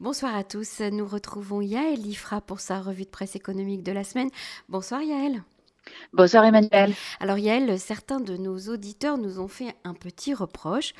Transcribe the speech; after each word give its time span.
Bonsoir 0.00 0.34
à 0.34 0.44
tous. 0.44 0.80
Nous 0.80 1.06
retrouvons 1.06 1.60
Yaël 1.60 2.06
Ifra 2.06 2.40
pour 2.40 2.60
sa 2.60 2.80
revue 2.80 3.04
de 3.04 3.10
presse 3.10 3.36
économique 3.36 3.82
de 3.82 3.92
la 3.92 4.02
semaine. 4.02 4.30
Bonsoir 4.70 5.02
Yaël. 5.02 5.42
Bonsoir 6.12 6.44
Emmanuel. 6.44 6.94
Alors 7.20 7.38
Yael, 7.38 7.78
certains 7.78 8.20
de 8.20 8.36
nos 8.36 8.58
auditeurs 8.68 9.16
nous 9.16 9.38
ont 9.40 9.48
fait 9.48 9.74
un 9.84 9.94
petit 9.94 10.34
reproche 10.34 10.92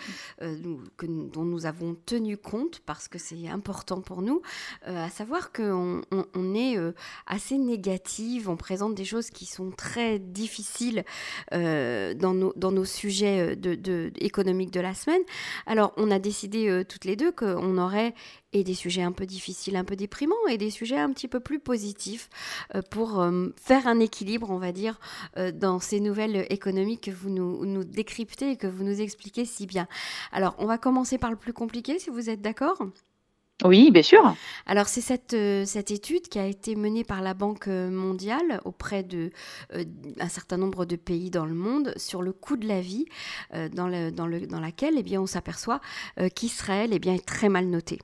euh, 0.43 0.57
dont 1.03 1.45
nous 1.45 1.67
avons 1.67 1.97
tenu 2.07 2.37
compte 2.37 2.81
parce 2.87 3.09
que 3.09 3.19
c'est 3.19 3.49
important 3.49 4.01
pour 4.01 4.23
nous, 4.23 4.41
euh, 4.87 5.05
à 5.05 5.11
savoir 5.11 5.53
qu'on 5.53 6.03
on, 6.11 6.55
est 6.55 6.79
euh, 6.79 6.93
assez 7.27 7.59
négative, 7.59 8.49
on 8.49 8.57
présente 8.57 8.95
des 8.95 9.05
choses 9.05 9.31
qui 9.31 9.47
sont 9.47 9.71
très 9.71 10.19
difficiles 10.19 11.05
dans, 11.53 12.35
nos, 12.35 12.53
dans 12.57 12.73
nos 12.73 12.85
sujets 12.85 13.57
de, 13.57 14.13
économiques 14.21 14.73
de 14.73 14.81
la 14.81 14.95
semaine. 14.95 15.23
Alors 15.67 15.93
on 15.97 16.11
a 16.11 16.19
décidé 16.19 16.85
toutes 16.89 17.05
les 17.05 17.17
deux 17.17 17.33
qu'on 17.33 17.79
aurait 17.79 18.15
et 18.53 18.65
des 18.65 18.75
sujets 18.75 19.03
un 19.03 19.13
peu 19.13 19.27
difficiles, 19.27 19.77
un 19.77 19.85
peu 19.85 19.97
déprimants, 19.97 20.35
et 20.49 20.59
des 20.59 20.71
sujets 20.71 20.99
un 20.99 21.13
petit 21.13 21.29
peu 21.29 21.41
plus 21.41 21.61
positifs 21.61 22.29
euh, 22.75 22.83
pour 22.91 23.21
euh, 23.21 23.49
faire 23.61 23.87
un 23.87 24.01
équilibre, 24.01 24.51
on 24.51 24.59
va 24.59 24.73
dire, 24.73 24.99
euh, 25.37 25.53
dans 25.53 25.79
ces 25.79 26.01
nouvelles 26.01 26.47
économiques 26.51 27.05
que 27.05 27.11
vous 27.11 27.31
nous, 27.31 27.65
nous, 27.65 27.85
décryptez 27.85 28.51
et 28.51 28.57
que 28.57 28.67
vous 28.67 28.85
nous 28.85 29.01
expliquez 29.01 29.45
si 29.45 29.67
bien. 29.67 29.87
Alors, 30.33 30.55
on 30.59 30.67
va 30.67 30.79
commencer 30.79 31.19
par 31.19 31.31
le 31.31 31.37
plus 31.37 31.53
compliqué, 31.53 31.99
si 31.99 32.11
vous 32.11 32.29
êtes 32.29 32.43
d'accord? 32.43 32.79
Oui, 33.63 33.91
bien 33.91 34.03
sûr. 34.03 34.35
Alors 34.65 34.89
c'est 34.89 35.03
cette, 35.03 35.37
cette 35.67 35.91
étude 35.91 36.29
qui 36.29 36.39
a 36.39 36.47
été 36.47 36.77
menée 36.77 37.05
par 37.05 37.21
la 37.21 37.35
Banque 37.35 37.67
mondiale 37.67 38.63
auprès 38.65 39.03
de 39.03 39.33
un 40.19 40.29
certain 40.31 40.57
nombre 40.57 40.87
de 40.87 40.97
pays 40.97 41.29
dans 41.29 41.45
le 41.45 41.53
monde 41.53 41.93
sur 41.99 42.23
le 42.23 42.33
coût 42.33 42.57
de 42.57 42.67
la 42.67 42.81
vie, 42.81 43.05
dans, 43.53 43.87
le, 43.87 44.13
dans, 44.13 44.27
le, 44.27 44.47
dans 44.47 44.61
laquelle 44.61 44.95
eh 44.97 45.03
bien, 45.03 45.21
on 45.21 45.27
s'aperçoit 45.27 45.83
qu'Israël 46.35 46.93
eh 46.95 46.99
bien, 46.99 47.13
est 47.13 47.27
très 47.27 47.51
mal 47.51 47.67
noté. 47.67 47.99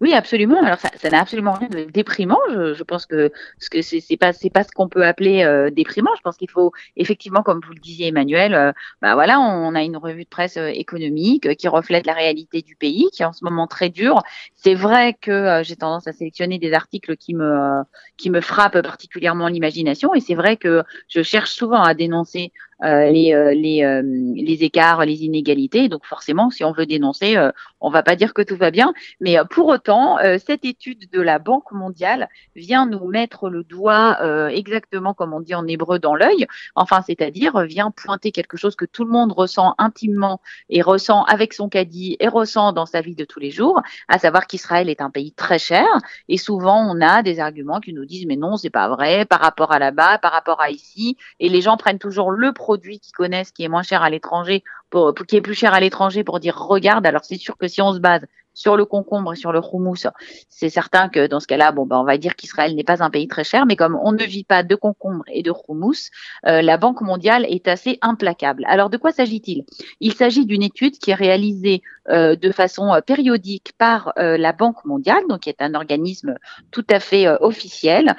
Oui, 0.00 0.12
absolument. 0.14 0.60
Alors 0.64 0.78
ça, 0.78 1.10
n'a 1.10 1.20
absolument 1.20 1.52
rien 1.52 1.68
de 1.68 1.84
déprimant. 1.84 2.38
Je, 2.50 2.82
pense 2.82 3.06
que 3.06 3.30
ce 3.58 3.70
que 3.70 3.82
c'est, 3.82 4.16
pas 4.16 4.32
ce 4.32 4.72
qu'on 4.74 4.88
peut 4.88 5.04
appeler 5.04 5.44
euh, 5.44 5.70
déprimant. 5.70 6.10
Je 6.16 6.22
pense 6.22 6.36
qu'il 6.36 6.50
faut 6.50 6.72
effectivement, 6.96 7.42
comme 7.42 7.60
vous 7.64 7.72
le 7.72 7.78
disiez, 7.78 8.08
Emmanuel, 8.08 8.54
euh, 8.54 8.72
bah 9.00 9.14
voilà, 9.14 9.38
on 9.38 9.74
a 9.74 9.82
une 9.82 9.96
revue 9.96 10.24
de 10.24 10.28
presse 10.28 10.56
euh, 10.56 10.66
économique 10.66 11.56
qui 11.56 11.68
reflète 11.68 12.06
la 12.06 12.14
réalité 12.14 12.62
du 12.62 12.74
pays, 12.74 13.08
qui 13.12 13.22
est 13.22 13.26
en 13.26 13.32
ce 13.32 13.44
moment 13.44 13.68
très 13.68 13.90
dure. 13.90 14.22
C'est 14.56 14.74
vrai 14.74 15.14
que 15.14 15.62
j'ai 15.62 15.76
tendance 15.76 16.08
à 16.08 16.12
sélectionner 16.12 16.58
des 16.58 16.72
articles 16.72 17.16
qui 17.16 17.34
me 17.34 17.82
qui 18.16 18.30
me 18.30 18.40
frappent 18.40 18.80
particulièrement 18.82 19.48
l'imagination, 19.48 20.14
et 20.14 20.20
c'est 20.20 20.34
vrai 20.34 20.56
que 20.56 20.82
je 21.08 21.22
cherche 21.22 21.52
souvent 21.52 21.82
à 21.82 21.94
dénoncer 21.94 22.52
les, 22.82 23.54
les, 23.54 24.02
les 24.34 24.64
écarts, 24.64 25.04
les 25.04 25.24
inégalités. 25.24 25.88
Donc 25.88 26.04
forcément, 26.04 26.50
si 26.50 26.64
on 26.64 26.72
veut 26.72 26.86
dénoncer, 26.86 27.36
on 27.80 27.90
va 27.90 28.02
pas 28.02 28.16
dire 28.16 28.34
que 28.34 28.42
tout 28.42 28.56
va 28.56 28.70
bien, 28.70 28.92
mais 29.20 29.36
pour 29.50 29.66
autant, 29.68 30.18
euh, 30.18 30.38
cette 30.44 30.64
étude 30.64 31.10
de 31.10 31.20
la 31.20 31.38
Banque 31.38 31.72
mondiale 31.72 32.28
vient 32.56 32.86
nous 32.86 33.06
mettre 33.06 33.48
le 33.48 33.64
doigt 33.64 34.18
euh, 34.22 34.48
exactement 34.48 35.14
comme 35.14 35.32
on 35.32 35.40
dit 35.40 35.54
en 35.54 35.66
hébreu 35.66 35.98
dans 35.98 36.14
l'œil, 36.14 36.46
enfin, 36.74 37.02
c'est-à-dire 37.02 37.60
vient 37.62 37.90
pointer 37.90 38.32
quelque 38.32 38.56
chose 38.56 38.76
que 38.76 38.84
tout 38.84 39.04
le 39.04 39.10
monde 39.10 39.32
ressent 39.32 39.74
intimement 39.78 40.40
et 40.70 40.82
ressent 40.82 41.24
avec 41.24 41.52
son 41.52 41.68
caddie 41.68 42.16
et 42.20 42.28
ressent 42.28 42.72
dans 42.72 42.86
sa 42.86 43.00
vie 43.00 43.14
de 43.14 43.24
tous 43.24 43.40
les 43.40 43.50
jours, 43.50 43.80
à 44.08 44.18
savoir 44.18 44.46
qu'Israël 44.46 44.88
est 44.88 45.00
un 45.00 45.10
pays 45.10 45.32
très 45.32 45.58
cher. 45.58 45.86
Et 46.28 46.38
souvent 46.38 46.78
on 46.88 47.00
a 47.00 47.22
des 47.22 47.40
arguments 47.40 47.80
qui 47.80 47.92
nous 47.92 48.04
disent 48.04 48.26
mais 48.26 48.36
non, 48.36 48.56
c'est 48.56 48.70
pas 48.70 48.88
vrai 48.88 49.24
par 49.24 49.40
rapport 49.40 49.72
à 49.72 49.78
là-bas, 49.78 50.18
par 50.18 50.32
rapport 50.32 50.60
à 50.60 50.70
ici. 50.70 51.16
Et 51.40 51.48
les 51.48 51.60
gens 51.60 51.76
prennent 51.76 51.98
toujours 51.98 52.30
le 52.30 52.52
produit 52.52 52.71
qu'ils 52.98 53.12
connaissent 53.14 53.52
qui 53.52 53.64
est 53.64 53.68
moins 53.68 53.82
cher 53.82 54.02
à 54.02 54.10
l'étranger 54.10 54.64
pour 54.90 55.14
qui 55.14 55.36
est 55.36 55.40
plus 55.40 55.54
cher 55.54 55.74
à 55.74 55.80
l'étranger 55.80 56.24
pour 56.24 56.40
dire 56.40 56.56
regarde 56.56 57.06
alors 57.06 57.24
c'est 57.24 57.38
sûr 57.38 57.56
que 57.56 57.68
si 57.68 57.82
on 57.82 57.92
se 57.92 57.98
base 57.98 58.26
sur 58.54 58.76
le 58.76 58.84
concombre 58.84 59.32
et 59.32 59.36
sur 59.36 59.52
le 59.52 59.60
houmous, 59.60 60.06
c'est 60.48 60.68
certain 60.68 61.08
que 61.08 61.26
dans 61.26 61.40
ce 61.40 61.46
cas-là, 61.46 61.72
bon, 61.72 61.86
ben, 61.86 61.98
on 61.98 62.04
va 62.04 62.18
dire 62.18 62.36
qu'Israël 62.36 62.74
n'est 62.74 62.84
pas 62.84 63.02
un 63.02 63.10
pays 63.10 63.28
très 63.28 63.44
cher, 63.44 63.66
mais 63.66 63.76
comme 63.76 63.98
on 64.02 64.12
ne 64.12 64.24
vit 64.24 64.44
pas 64.44 64.62
de 64.62 64.74
concombre 64.74 65.24
et 65.28 65.42
de 65.42 65.52
houmous, 65.68 66.10
euh, 66.46 66.62
la 66.62 66.76
Banque 66.76 67.00
mondiale 67.00 67.46
est 67.48 67.68
assez 67.68 67.98
implacable. 68.02 68.64
Alors, 68.68 68.90
de 68.90 68.96
quoi 68.96 69.12
s'agit-il? 69.12 69.64
Il, 70.00 70.14
s'agit 70.14 70.46
d'une 70.46 70.62
étude 70.62 70.98
qui 70.98 71.10
est 71.10 71.14
réalisée 71.14 71.82
euh, 72.08 72.36
de 72.36 72.50
façon 72.50 72.92
euh, 72.92 73.00
périodique 73.00 73.72
par 73.78 74.12
la 74.16 74.52
Banque 74.52 74.84
mondiale, 74.84 75.22
donc 75.28 75.40
qui 75.40 75.48
est 75.48 75.62
un 75.62 75.74
organisme 75.74 76.34
tout 76.70 76.84
à 76.90 77.00
fait 77.00 77.28
officiel, 77.28 78.14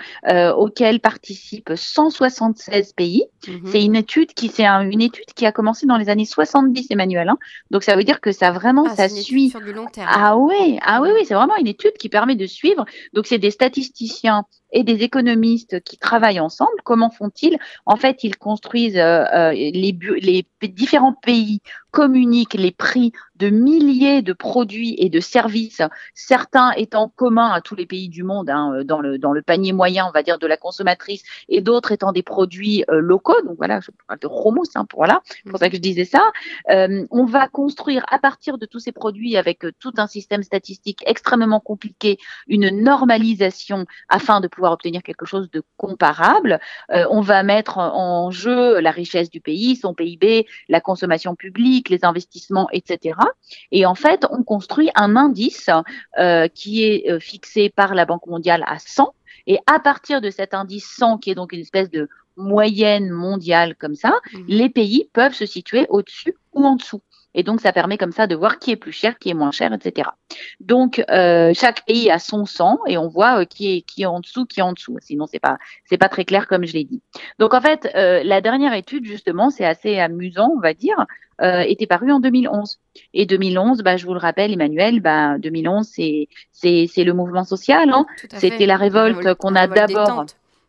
auquel 0.58 1.00
participent 1.00 1.72
176 1.76 2.94
pays. 2.94 3.26
Mhm. 3.48 3.62
C'est 3.66 3.84
une 3.84 3.96
étude 3.96 4.34
qui 4.34 4.50
c'est 4.50 4.66
une 4.66 5.02
étude 5.02 5.26
qui 5.36 5.46
a 5.46 5.52
commencé 5.52 5.86
dans 5.86 5.98
les 5.98 6.10
années 6.10 6.26
70, 6.26 6.88
Emmanuel. 6.90 7.30
Hein. 7.30 7.38
Donc, 7.72 7.84
ça 7.84 7.96
veut 7.96 8.04
dire 8.04 8.22
que 8.22 8.32
ça 8.32 8.52
vraiment, 8.52 8.86
ah, 8.90 8.96
ça 8.96 9.10
suit. 9.10 9.50
Sur 9.50 9.62
du 9.62 9.74
long 9.74 9.88
terme. 9.88 10.08
Ah 10.26 10.38
oui, 10.38 10.80
ah 10.84 11.02
oui, 11.02 11.10
c'est 11.26 11.34
vraiment 11.34 11.58
une 11.58 11.68
étude 11.68 11.98
qui 12.00 12.08
permet 12.08 12.38
de 12.38 12.48
suivre. 12.48 12.86
Donc, 13.12 13.28
c'est 13.28 13.40
des 13.40 13.52
statisticiens 13.52 14.46
et 14.72 14.86
des 14.86 15.04
économistes 15.04 15.84
qui 15.84 15.98
travaillent 15.98 16.40
ensemble. 16.40 16.72
Comment 16.86 17.10
font-ils? 17.10 17.58
En 17.86 17.98
fait, 17.98 18.24
ils 18.24 18.38
construisent 18.38 18.96
euh, 18.96 19.26
euh, 19.34 19.52
les 19.52 20.48
différents 20.62 21.12
pays 21.12 21.60
communiquent 21.92 22.54
les 22.54 22.72
prix 22.72 23.12
de 23.44 23.50
milliers 23.50 24.22
de 24.22 24.32
produits 24.32 24.96
et 24.98 25.10
de 25.10 25.20
services, 25.20 25.82
certains 26.14 26.72
étant 26.78 27.12
communs 27.14 27.52
à 27.52 27.60
tous 27.60 27.76
les 27.76 27.86
pays 27.86 28.08
du 28.08 28.24
monde, 28.24 28.50
hein, 28.50 28.84
dans, 28.86 29.02
le, 29.02 29.18
dans 29.18 29.34
le 29.34 29.42
panier 29.42 29.74
moyen, 29.74 30.08
on 30.08 30.12
va 30.12 30.24
dire, 30.24 30.40
de 30.40 30.48
la 30.48 30.56
consommatrice, 30.56 31.24
et 31.50 31.60
d'autres 31.60 31.92
étant 31.92 32.14
des 32.14 32.24
produits 32.24 32.86
euh, 32.90 33.02
locaux. 33.02 33.42
Donc 33.46 33.58
voilà, 33.58 33.82
je 33.82 33.92
parle 34.08 34.20
de 34.20 34.28
Romos, 34.28 34.64
hein, 34.76 34.86
pour, 34.86 35.00
voilà, 35.00 35.22
pour 35.50 35.60
ça 35.60 35.70
que 35.70 35.76
je 35.76 35.82
disais 35.82 36.06
ça. 36.06 36.24
Euh, 36.70 37.06
on 37.12 37.26
va 37.26 37.50
construire 37.50 38.06
à 38.10 38.18
partir 38.18 38.58
de 38.58 38.66
tous 38.66 38.80
ces 38.80 38.94
produits, 38.94 39.36
avec 39.36 39.66
tout 39.78 39.94
un 39.98 40.08
système 40.08 40.44
statistique 40.44 41.04
extrêmement 41.06 41.60
compliqué, 41.60 42.20
une 42.48 42.70
normalisation 42.82 43.86
afin 44.08 44.40
de 44.40 44.48
pouvoir 44.48 44.72
obtenir 44.72 45.04
quelque 45.04 45.26
chose 45.26 45.52
de 45.52 45.64
comparable. 45.76 46.62
Euh, 46.92 47.06
on 47.10 47.20
va 47.20 47.44
mettre 47.44 47.78
en 47.78 48.32
jeu 48.32 48.80
la 48.80 48.92
richesse 48.92 49.30
du 49.30 49.42
pays, 49.42 49.76
son 49.76 49.94
PIB, 49.94 50.48
la 50.70 50.80
consommation 50.80 51.36
publique, 51.36 51.90
les 51.90 52.06
investissements, 52.06 52.70
etc. 52.72 53.16
Et 53.72 53.86
en 53.86 53.96
fait, 53.96 54.26
on 54.30 54.44
construit 54.44 54.90
un 54.96 55.16
indice 55.16 55.70
euh, 56.20 56.48
qui 56.48 56.84
est 56.84 57.12
euh, 57.12 57.20
fixé 57.20 57.70
par 57.70 57.96
la 57.96 58.06
Banque 58.06 58.28
mondiale 58.28 58.64
à 58.68 58.80
100. 58.80 59.14
Et 59.48 59.60
à 59.68 59.80
partir 59.80 60.22
de 60.22 60.30
cet 60.30 60.54
indice 60.54 60.88
100, 60.98 61.18
qui 61.18 61.32
est 61.32 61.36
donc 61.36 61.54
une 61.54 61.60
espèce 61.60 61.90
de 61.90 62.08
moyenne 62.38 63.10
mondiale 63.10 63.76
comme 63.76 63.96
ça, 63.96 64.20
mmh. 64.34 64.40
les 64.48 64.70
pays 64.70 65.10
peuvent 65.14 65.34
se 65.34 65.46
situer 65.46 65.86
au-dessus 65.90 66.36
ou 66.54 66.66
en 66.66 66.76
dessous. 66.76 67.02
Et 67.36 67.44
donc, 67.44 67.62
ça 67.62 67.72
permet 67.72 67.98
comme 67.98 68.12
ça 68.12 68.28
de 68.28 68.36
voir 68.36 68.60
qui 68.60 68.72
est 68.72 68.76
plus 68.76 68.92
cher, 68.92 69.18
qui 69.18 69.30
est 69.30 69.34
moins 69.34 69.52
cher, 69.52 69.74
etc. 69.74 70.10
Donc, 70.60 71.04
euh, 71.10 71.52
chaque 71.54 71.86
pays 71.86 72.10
a 72.12 72.20
son 72.20 72.46
sang 72.46 72.80
et 72.88 72.98
on 72.98 73.08
voit 73.08 73.42
euh, 73.42 73.46
qui 73.46 73.74
est 73.74 73.82
qui 73.82 74.04
est 74.04 74.06
en 74.06 74.20
dessous, 74.20 74.46
qui 74.46 74.60
est 74.60 74.64
en 74.64 74.74
dessous. 74.74 74.98
Sinon, 75.02 75.26
c'est 75.28 75.40
pas 75.40 75.58
c'est 75.86 75.98
pas 75.98 76.10
très 76.10 76.26
clair 76.26 76.48
comme 76.48 76.66
je 76.66 76.74
l'ai 76.74 76.84
dit. 76.84 77.02
Donc, 77.40 77.54
en 77.54 77.62
fait, 77.62 77.90
euh, 77.96 78.24
la 78.24 78.42
dernière 78.42 78.74
étude 78.74 79.06
justement, 79.06 79.50
c'est 79.50 79.66
assez 79.66 80.00
amusant, 80.00 80.52
on 80.56 80.60
va 80.60 80.74
dire, 80.74 81.06
euh, 81.42 81.62
était 81.62 81.88
parue 81.88 82.12
en 82.12 82.20
2011. 82.20 82.80
Et 83.14 83.26
2011, 83.26 83.82
bah, 83.82 83.98
je 83.98 84.06
vous 84.06 84.14
le 84.14 84.20
rappelle, 84.20 84.54
Emmanuel, 84.54 85.00
bah, 85.00 85.38
2011, 85.40 85.88
c'est 85.88 86.28
c'est 86.52 86.88
c'est 86.88 87.04
le 87.04 87.14
mouvement 87.14 87.44
social. 87.44 87.90
Hein. 87.90 88.06
C'était 88.38 88.66
la 88.66 88.78
révolte 88.78 89.34
qu'on 89.36 89.56
a 89.56 89.68
d'abord 89.68 90.26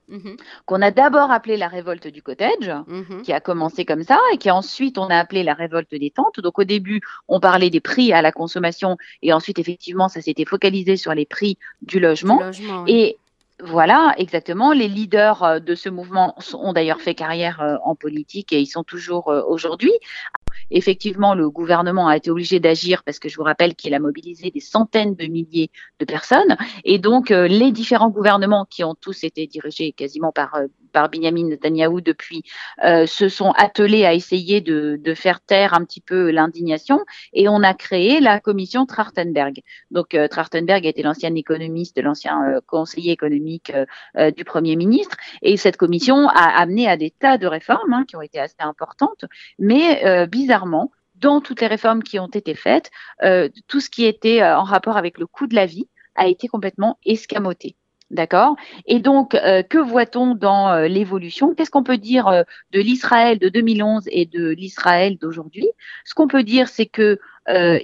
Mhm. 0.08 0.36
qu'on 0.66 0.82
a 0.82 0.90
d'abord 0.90 1.30
appelé 1.30 1.56
la 1.56 1.68
révolte 1.68 2.06
du 2.08 2.22
cottage, 2.22 2.72
mhm. 2.86 3.22
qui 3.22 3.32
a 3.32 3.40
commencé 3.40 3.84
comme 3.84 4.02
ça, 4.02 4.18
et 4.32 4.38
qui 4.38 4.50
ensuite 4.50 4.98
on 4.98 5.06
a 5.06 5.16
appelé 5.16 5.42
la 5.42 5.54
révolte 5.54 5.94
des 5.94 6.10
tentes. 6.10 6.40
Donc 6.40 6.58
au 6.58 6.64
début, 6.64 7.00
on 7.28 7.40
parlait 7.40 7.70
des 7.70 7.80
prix 7.80 8.12
à 8.12 8.22
la 8.22 8.32
consommation, 8.32 8.96
et 9.22 9.32
ensuite 9.32 9.58
effectivement, 9.58 10.08
ça 10.08 10.20
s'était 10.20 10.44
focalisé 10.44 10.96
sur 10.96 11.14
les 11.14 11.26
prix 11.26 11.58
du 11.82 12.00
logement. 12.00 12.40
Et 12.86 13.18
voilà, 13.60 14.14
exactement. 14.18 14.72
Les 14.72 14.88
leaders 14.88 15.42
euh, 15.42 15.58
de 15.60 15.74
ce 15.74 15.88
mouvement 15.88 16.36
ont 16.54 16.72
d'ailleurs 16.72 17.00
fait 17.00 17.14
carrière 17.14 17.60
euh, 17.60 17.76
en 17.84 17.94
politique 17.94 18.52
et 18.52 18.60
ils 18.60 18.66
sont 18.66 18.82
toujours 18.82 19.28
euh, 19.28 19.42
aujourd'hui. 19.46 19.92
Effectivement, 20.70 21.34
le 21.34 21.50
gouvernement 21.50 22.08
a 22.08 22.16
été 22.16 22.30
obligé 22.30 22.60
d'agir 22.60 23.02
parce 23.04 23.18
que 23.18 23.28
je 23.28 23.36
vous 23.36 23.42
rappelle 23.42 23.74
qu'il 23.74 23.94
a 23.94 23.98
mobilisé 23.98 24.50
des 24.50 24.60
centaines 24.60 25.14
de 25.14 25.26
milliers 25.26 25.70
de 26.00 26.04
personnes. 26.04 26.56
Et 26.84 26.98
donc, 26.98 27.30
les 27.30 27.72
différents 27.72 28.10
gouvernements 28.10 28.66
qui 28.68 28.84
ont 28.84 28.94
tous 28.94 29.24
été 29.24 29.46
dirigés 29.46 29.92
quasiment 29.92 30.32
par 30.32 30.56
par 30.94 31.10
Benjamin 31.10 31.48
Netanyahu 31.48 32.00
depuis, 32.00 32.44
euh, 32.84 33.04
se 33.04 33.28
sont 33.28 33.50
attelés 33.56 34.06
à 34.06 34.14
essayer 34.14 34.62
de, 34.62 34.98
de, 35.02 35.14
faire 35.14 35.40
taire 35.40 35.74
un 35.74 35.84
petit 35.84 36.00
peu 36.00 36.30
l'indignation 36.30 37.00
et 37.32 37.48
on 37.48 37.62
a 37.62 37.74
créé 37.74 38.20
la 38.20 38.40
commission 38.40 38.86
Trachtenberg. 38.86 39.60
Donc 39.90 40.14
euh, 40.14 40.28
Trachtenberg 40.28 40.86
était 40.86 41.02
l'ancien 41.02 41.34
économiste, 41.34 42.00
l'ancien 42.00 42.42
euh, 42.44 42.60
conseiller 42.66 43.12
économique 43.12 43.72
euh, 44.16 44.30
du 44.30 44.44
Premier 44.44 44.76
ministre 44.76 45.16
et 45.42 45.56
cette 45.56 45.76
commission 45.76 46.28
a 46.28 46.60
amené 46.60 46.88
à 46.88 46.96
des 46.96 47.10
tas 47.10 47.38
de 47.38 47.48
réformes 47.48 47.92
hein, 47.92 48.04
qui 48.06 48.16
ont 48.16 48.22
été 48.22 48.38
assez 48.38 48.54
importantes, 48.60 49.24
mais 49.58 50.26
bizarrement, 50.28 50.92
dans 51.16 51.40
toutes 51.40 51.60
les 51.60 51.66
réformes 51.66 52.02
qui 52.02 52.18
ont 52.20 52.28
été 52.28 52.54
faites, 52.54 52.90
tout 53.66 53.80
ce 53.80 53.90
qui 53.90 54.04
était 54.04 54.42
en 54.44 54.62
rapport 54.62 54.96
avec 54.96 55.18
le 55.18 55.26
coût 55.26 55.46
de 55.46 55.54
la 55.54 55.66
vie 55.66 55.88
a 56.14 56.28
été 56.28 56.46
complètement 56.46 56.98
escamoté. 57.04 57.76
D'accord? 58.10 58.56
Et 58.86 59.00
donc, 59.00 59.34
euh, 59.34 59.62
que 59.62 59.78
voit-on 59.78 60.34
dans 60.34 60.68
euh, 60.68 60.88
l'évolution? 60.88 61.54
Qu'est-ce 61.54 61.70
qu'on 61.70 61.82
peut 61.82 61.96
dire 61.96 62.28
euh, 62.28 62.42
de 62.72 62.80
l'Israël 62.80 63.38
de 63.38 63.48
2011 63.48 64.04
et 64.08 64.26
de 64.26 64.50
l'Israël 64.50 65.16
d'aujourd'hui? 65.16 65.66
Ce 66.04 66.14
qu'on 66.14 66.28
peut 66.28 66.44
dire, 66.44 66.68
c'est 66.68 66.86
que 66.86 67.18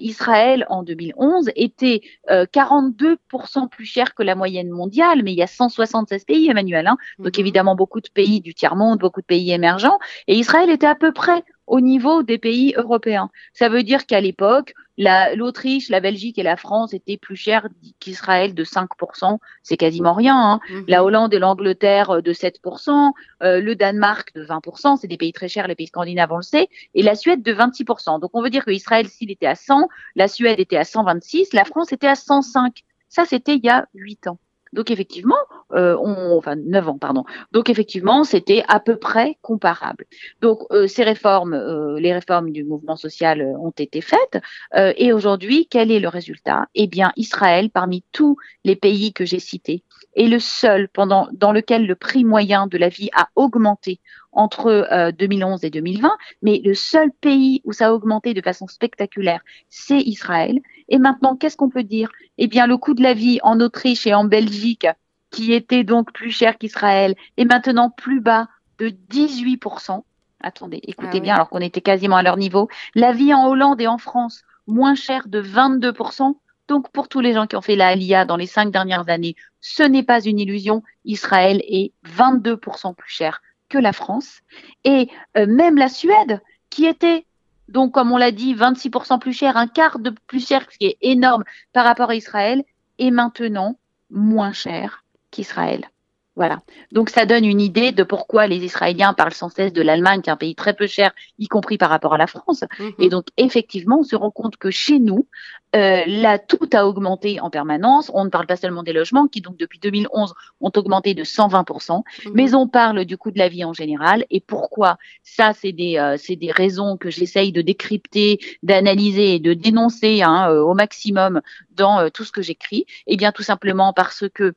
Israël 0.01 0.65
en 0.71 0.83
2011 0.83 1.51
était 1.55 2.01
42% 2.31 3.69
plus 3.69 3.85
cher 3.85 4.15
que 4.15 4.23
la 4.23 4.35
moyenne 4.35 4.71
mondiale, 4.71 5.21
mais 5.23 5.33
il 5.33 5.37
y 5.37 5.43
a 5.43 5.47
176 5.47 6.25
pays, 6.25 6.49
Emmanuel, 6.49 6.87
hein, 6.87 6.97
donc 7.19 7.37
mhm. 7.37 7.41
évidemment 7.41 7.75
beaucoup 7.75 8.01
de 8.01 8.09
pays 8.09 8.41
du 8.41 8.55
tiers-monde, 8.55 9.01
beaucoup 9.01 9.21
de 9.21 9.27
pays 9.27 9.53
émergents, 9.53 9.99
et 10.29 10.35
Israël 10.35 10.71
était 10.71 10.87
à 10.87 10.95
peu 10.95 11.13
près 11.13 11.45
au 11.67 11.81
niveau 11.81 12.23
des 12.23 12.39
pays 12.39 12.75
européens. 12.77 13.31
Ça 13.53 13.69
veut 13.69 13.83
dire 13.83 14.07
qu'à 14.07 14.21
l'époque, 14.21 14.75
l'Autriche, 14.99 15.89
la, 15.89 16.01
Belgique 16.01 16.39
et 16.39 16.43
la 16.43 16.57
France 16.57 16.93
étaient 16.93 17.17
plus 17.17 17.37
chères 17.37 17.69
qu'Israël 18.01 18.55
de 18.55 18.65
5%. 18.65 19.39
C'est 19.63 19.77
quasiment 19.77 20.13
rien. 20.13 20.37
Hein. 20.37 20.61
Mhm. 20.69 20.85
La 20.89 21.05
Hollande 21.05 21.33
et 21.33 21.39
l'Angleterre 21.39 22.23
de 22.23 22.33
7%, 22.33 23.13
euh, 23.43 23.61
le 23.61 23.77
Danemark 23.77 24.35
de 24.35 24.45
20%, 24.45 24.97
c'est 24.97 25.07
des 25.07 25.17
pays 25.17 25.33
très 25.33 25.49
chers, 25.49 25.69
les 25.69 25.75
pays 25.75 25.87
scandinaves, 25.87 26.33
on 26.33 26.37
le 26.37 26.43
sait, 26.43 26.69
et 26.95 27.03
la 27.03 27.15
Suède 27.15 27.43
de 27.43 27.53
26%. 27.53 28.21
Donc 28.21 28.31
on 28.35 28.43
veut 28.43 28.51
dire 28.51 28.65
que 28.65 28.71
Israël, 28.71 29.09
s'il 29.09 29.31
était 29.31 29.47
à 29.47 29.55
100, 29.55 29.89
la 30.17 30.29
Suède 30.29 30.61
était 30.61 30.77
à 30.77 30.85
126, 30.85 31.53
la 31.53 31.65
France 31.65 31.93
était 31.93 32.09
à 32.09 32.15
105. 32.15 32.83
Ça, 33.09 33.25
c'était 33.25 33.57
il 33.57 33.65
y 33.65 33.71
a 33.71 33.87
8 33.95 34.27
ans. 34.27 34.39
Donc 34.73 34.91
effectivement, 34.91 35.39
euh, 35.73 35.97
on, 36.01 36.37
enfin 36.37 36.57
9 36.57 36.89
ans, 36.89 36.99
pardon. 36.99 37.25
Donc 37.53 37.71
effectivement, 37.71 38.25
c'était 38.25 38.65
à 38.69 38.81
peu 38.81 38.97
près 38.97 39.39
comparable. 39.43 40.07
Donc 40.41 40.61
euh, 40.71 40.87
ces 40.87 41.05
réformes, 41.05 41.55
euh, 41.55 41.99
les 42.01 42.13
réformes 42.13 42.51
du 42.51 42.65
mouvement 42.65 42.97
social 42.97 43.43
ont 43.43 43.71
été 43.71 44.01
faites. 44.01 44.39
et 44.75 45.13
aujourd'hui, 45.13 45.67
quel 45.71 45.91
est 45.91 46.01
le 46.01 46.09
résultat? 46.09 46.67
Eh 46.75 46.87
bien, 46.87 47.13
Israël, 47.17 47.71
parmi 47.71 48.05
tous 48.13 48.37
les 48.65 48.77
pays 48.77 49.13
que 49.13 49.25
j'ai 49.25 49.39
cités, 49.39 49.85
est 50.17 50.27
le 50.27 50.39
seul 50.39 50.89
pendant 50.89 51.29
dans 51.33 51.53
lequel 51.53 51.87
le 51.87 51.95
prix 51.95 52.25
moyen 52.25 52.67
de 52.67 52.79
la 52.79 52.89
vie 52.89 53.11
a 53.15 53.29
augmenté 53.37 54.01
entre 54.33 55.11
2011 55.19 55.65
et 55.65 55.71
2020, 55.71 56.17
mais 56.43 56.61
le 56.65 56.75
seul 56.75 57.11
pays 57.21 57.63
où 57.65 57.73
ça 57.73 57.89
a 57.89 57.93
augmenté 57.93 58.33
de 58.33 58.41
façon 58.41 58.69
spectaculaire, 58.69 59.41
c'est 59.69 59.99
Israël. 60.01 60.61
Et 60.89 60.99
maintenant, 60.99 61.37
qu'est-ce 61.37 61.57
qu'on 61.57 61.71
peut 61.71 61.83
dire? 61.83 62.11
Eh 62.39 62.47
bien, 62.47 62.67
le 62.67 62.77
coût 62.77 62.95
de 62.95 63.03
la 63.03 63.15
vie 63.15 63.41
en 63.43 63.61
Autriche 63.61 64.07
et 64.07 64.15
en 64.15 64.25
Belgique, 64.25 64.87
qui 65.31 65.53
était 65.53 65.85
donc 65.85 66.13
plus 66.13 66.31
cher 66.31 66.59
qu'Israël, 66.59 67.15
est 67.37 67.45
maintenant 67.45 67.91
plus 67.91 68.21
bas 68.21 68.49
de 68.79 68.89
18%. 68.89 70.03
Attendez, 70.41 70.81
écoutez 70.85 71.19
ah 71.19 71.21
bien, 71.21 71.35
alors 71.35 71.49
qu'on 71.49 71.61
était 71.61 71.81
quasiment 71.81 72.17
à 72.17 72.23
leur 72.23 72.37
niveau. 72.37 72.69
La 72.95 73.13
vie 73.13 73.35
en 73.35 73.47
Hollande 73.47 73.81
et 73.81 73.87
en 73.87 73.99
France, 73.99 74.43
moins 74.67 74.95
chère 74.95 75.29
de 75.29 75.43
22%. 75.43 76.35
Donc, 76.69 76.91
pour 76.91 77.09
tous 77.09 77.21
les 77.21 77.33
gens 77.33 77.47
qui 77.47 77.57
ont 77.57 77.63
fait 77.63 77.77
la 77.77 77.89
Alia 77.89 78.25
dans 78.25 78.37
les 78.37 78.47
cinq 78.47 78.71
dernières 78.71 79.09
années, 79.09 79.37
ce 79.61 79.83
n'est 79.83 80.03
pas 80.03 80.23
une 80.23 80.39
illusion. 80.39 80.83
Israël 81.05 81.63
est 81.67 81.93
22% 82.07 82.95
plus 82.95 83.11
cher 83.11 83.43
que 83.69 83.79
la 83.79 83.93
France. 83.93 84.41
Et 84.85 85.09
euh, 85.37 85.47
même 85.47 85.77
la 85.77 85.89
Suède, 85.89 86.41
qui 86.71 86.87
était 86.87 87.27
donc, 87.69 87.93
comme 87.93 88.11
on 88.11 88.17
l'a 88.17 88.33
dit, 88.33 88.55
26% 88.55 89.21
plus 89.21 89.33
cher, 89.33 89.57
un 89.57 89.69
quart 89.69 90.01
de 90.01 90.13
plus 90.27 90.45
cher, 90.45 90.67
ce 90.71 90.79
qui 90.79 90.87
est 90.87 90.99
énorme 91.03 91.45
par 91.73 91.85
rapport 91.85 92.11
à 92.11 92.17
Israël, 92.17 92.65
est 92.99 93.13
maintenant 93.13 93.79
moins 94.11 94.53
cher 94.53 95.05
qu'Israël. 95.31 95.89
Voilà. 96.37 96.61
Donc 96.93 97.11
ça 97.11 97.27
donne 97.27 97.45
une 97.45 97.61
idée 97.61 97.93
de 97.93 98.03
pourquoi 98.03 98.47
les 98.47 98.65
Israéliens 98.65 99.13
parlent 99.15 99.35
sans 99.35 99.51
cesse 99.51 99.73
de 99.73 99.83
l'Allemagne, 99.83 100.23
qui 100.23 100.31
est 100.31 100.33
un 100.33 100.37
pays 100.37 100.55
très 100.55 100.75
peu 100.75 100.87
cher, 100.87 101.13
y 101.39 101.49
compris 101.49 101.77
par 101.77 101.91
rapport 101.91 102.15
à 102.15 102.19
la 102.19 102.29
France. 102.29 102.65
Mhm. 102.79 102.93
Et 102.99 103.09
donc 103.09 103.27
effectivement, 103.37 103.99
on 104.01 104.05
se 104.05 104.17
rend 104.17 104.31
compte 104.31 104.57
que 104.57 104.71
chez 104.71 105.01
nous, 105.01 105.27
euh, 105.75 106.03
là, 106.07 106.39
tout 106.39 106.69
a 106.73 106.87
augmenté 106.87 107.41
en 107.41 107.51
permanence. 107.51 108.11
On 108.15 108.25
ne 108.25 108.31
parle 108.31 108.47
pas 108.47 108.57
seulement 108.57 108.83
des 108.83 108.93
logements, 108.93 109.27
qui 109.27 109.41
donc 109.41 109.57
depuis 109.57 109.81
2011 109.81 110.33
ont 110.61 110.73
augmenté 110.77 111.15
de 111.15 111.25
120%, 111.25 112.05
mhm. 112.25 112.33
mais 112.33 112.55
on 112.55 112.69
parle 112.69 113.05
du 113.05 113.19
coût 113.19 113.33
de 113.33 113.39
la 113.39 113.49
vie 113.49 113.65
en 113.65 113.73
général. 113.73 114.25
Et 114.31 114.41
pourquoi? 114.41 114.99
Ça, 115.23 115.53
c'est 115.53 115.73
des, 115.73 115.99
euh, 115.99 116.17
c'est 116.17 116.37
des 116.37 116.53
raisons 116.53 116.97
que 116.97 117.11
j'essaye 117.11 117.53
de 117.53 117.61
décrypter, 117.61 118.39
d'analyser 118.63 119.35
et 119.35 119.41
de 119.41 119.53
dénoncer 119.53 120.23
hein, 120.23 120.49
euh, 120.51 120.63
au 120.63 120.75
maximum 120.75 121.43
dans 121.73 121.99
euh, 121.99 122.09
tout 122.09 122.25
ce 122.25 122.33
que 122.33 122.41
j'écris. 122.41 122.87
Eh 123.07 123.17
bien, 123.17 123.31
tout 123.31 123.43
simplement 123.43 123.93
parce 123.93 124.25
que 124.33 124.55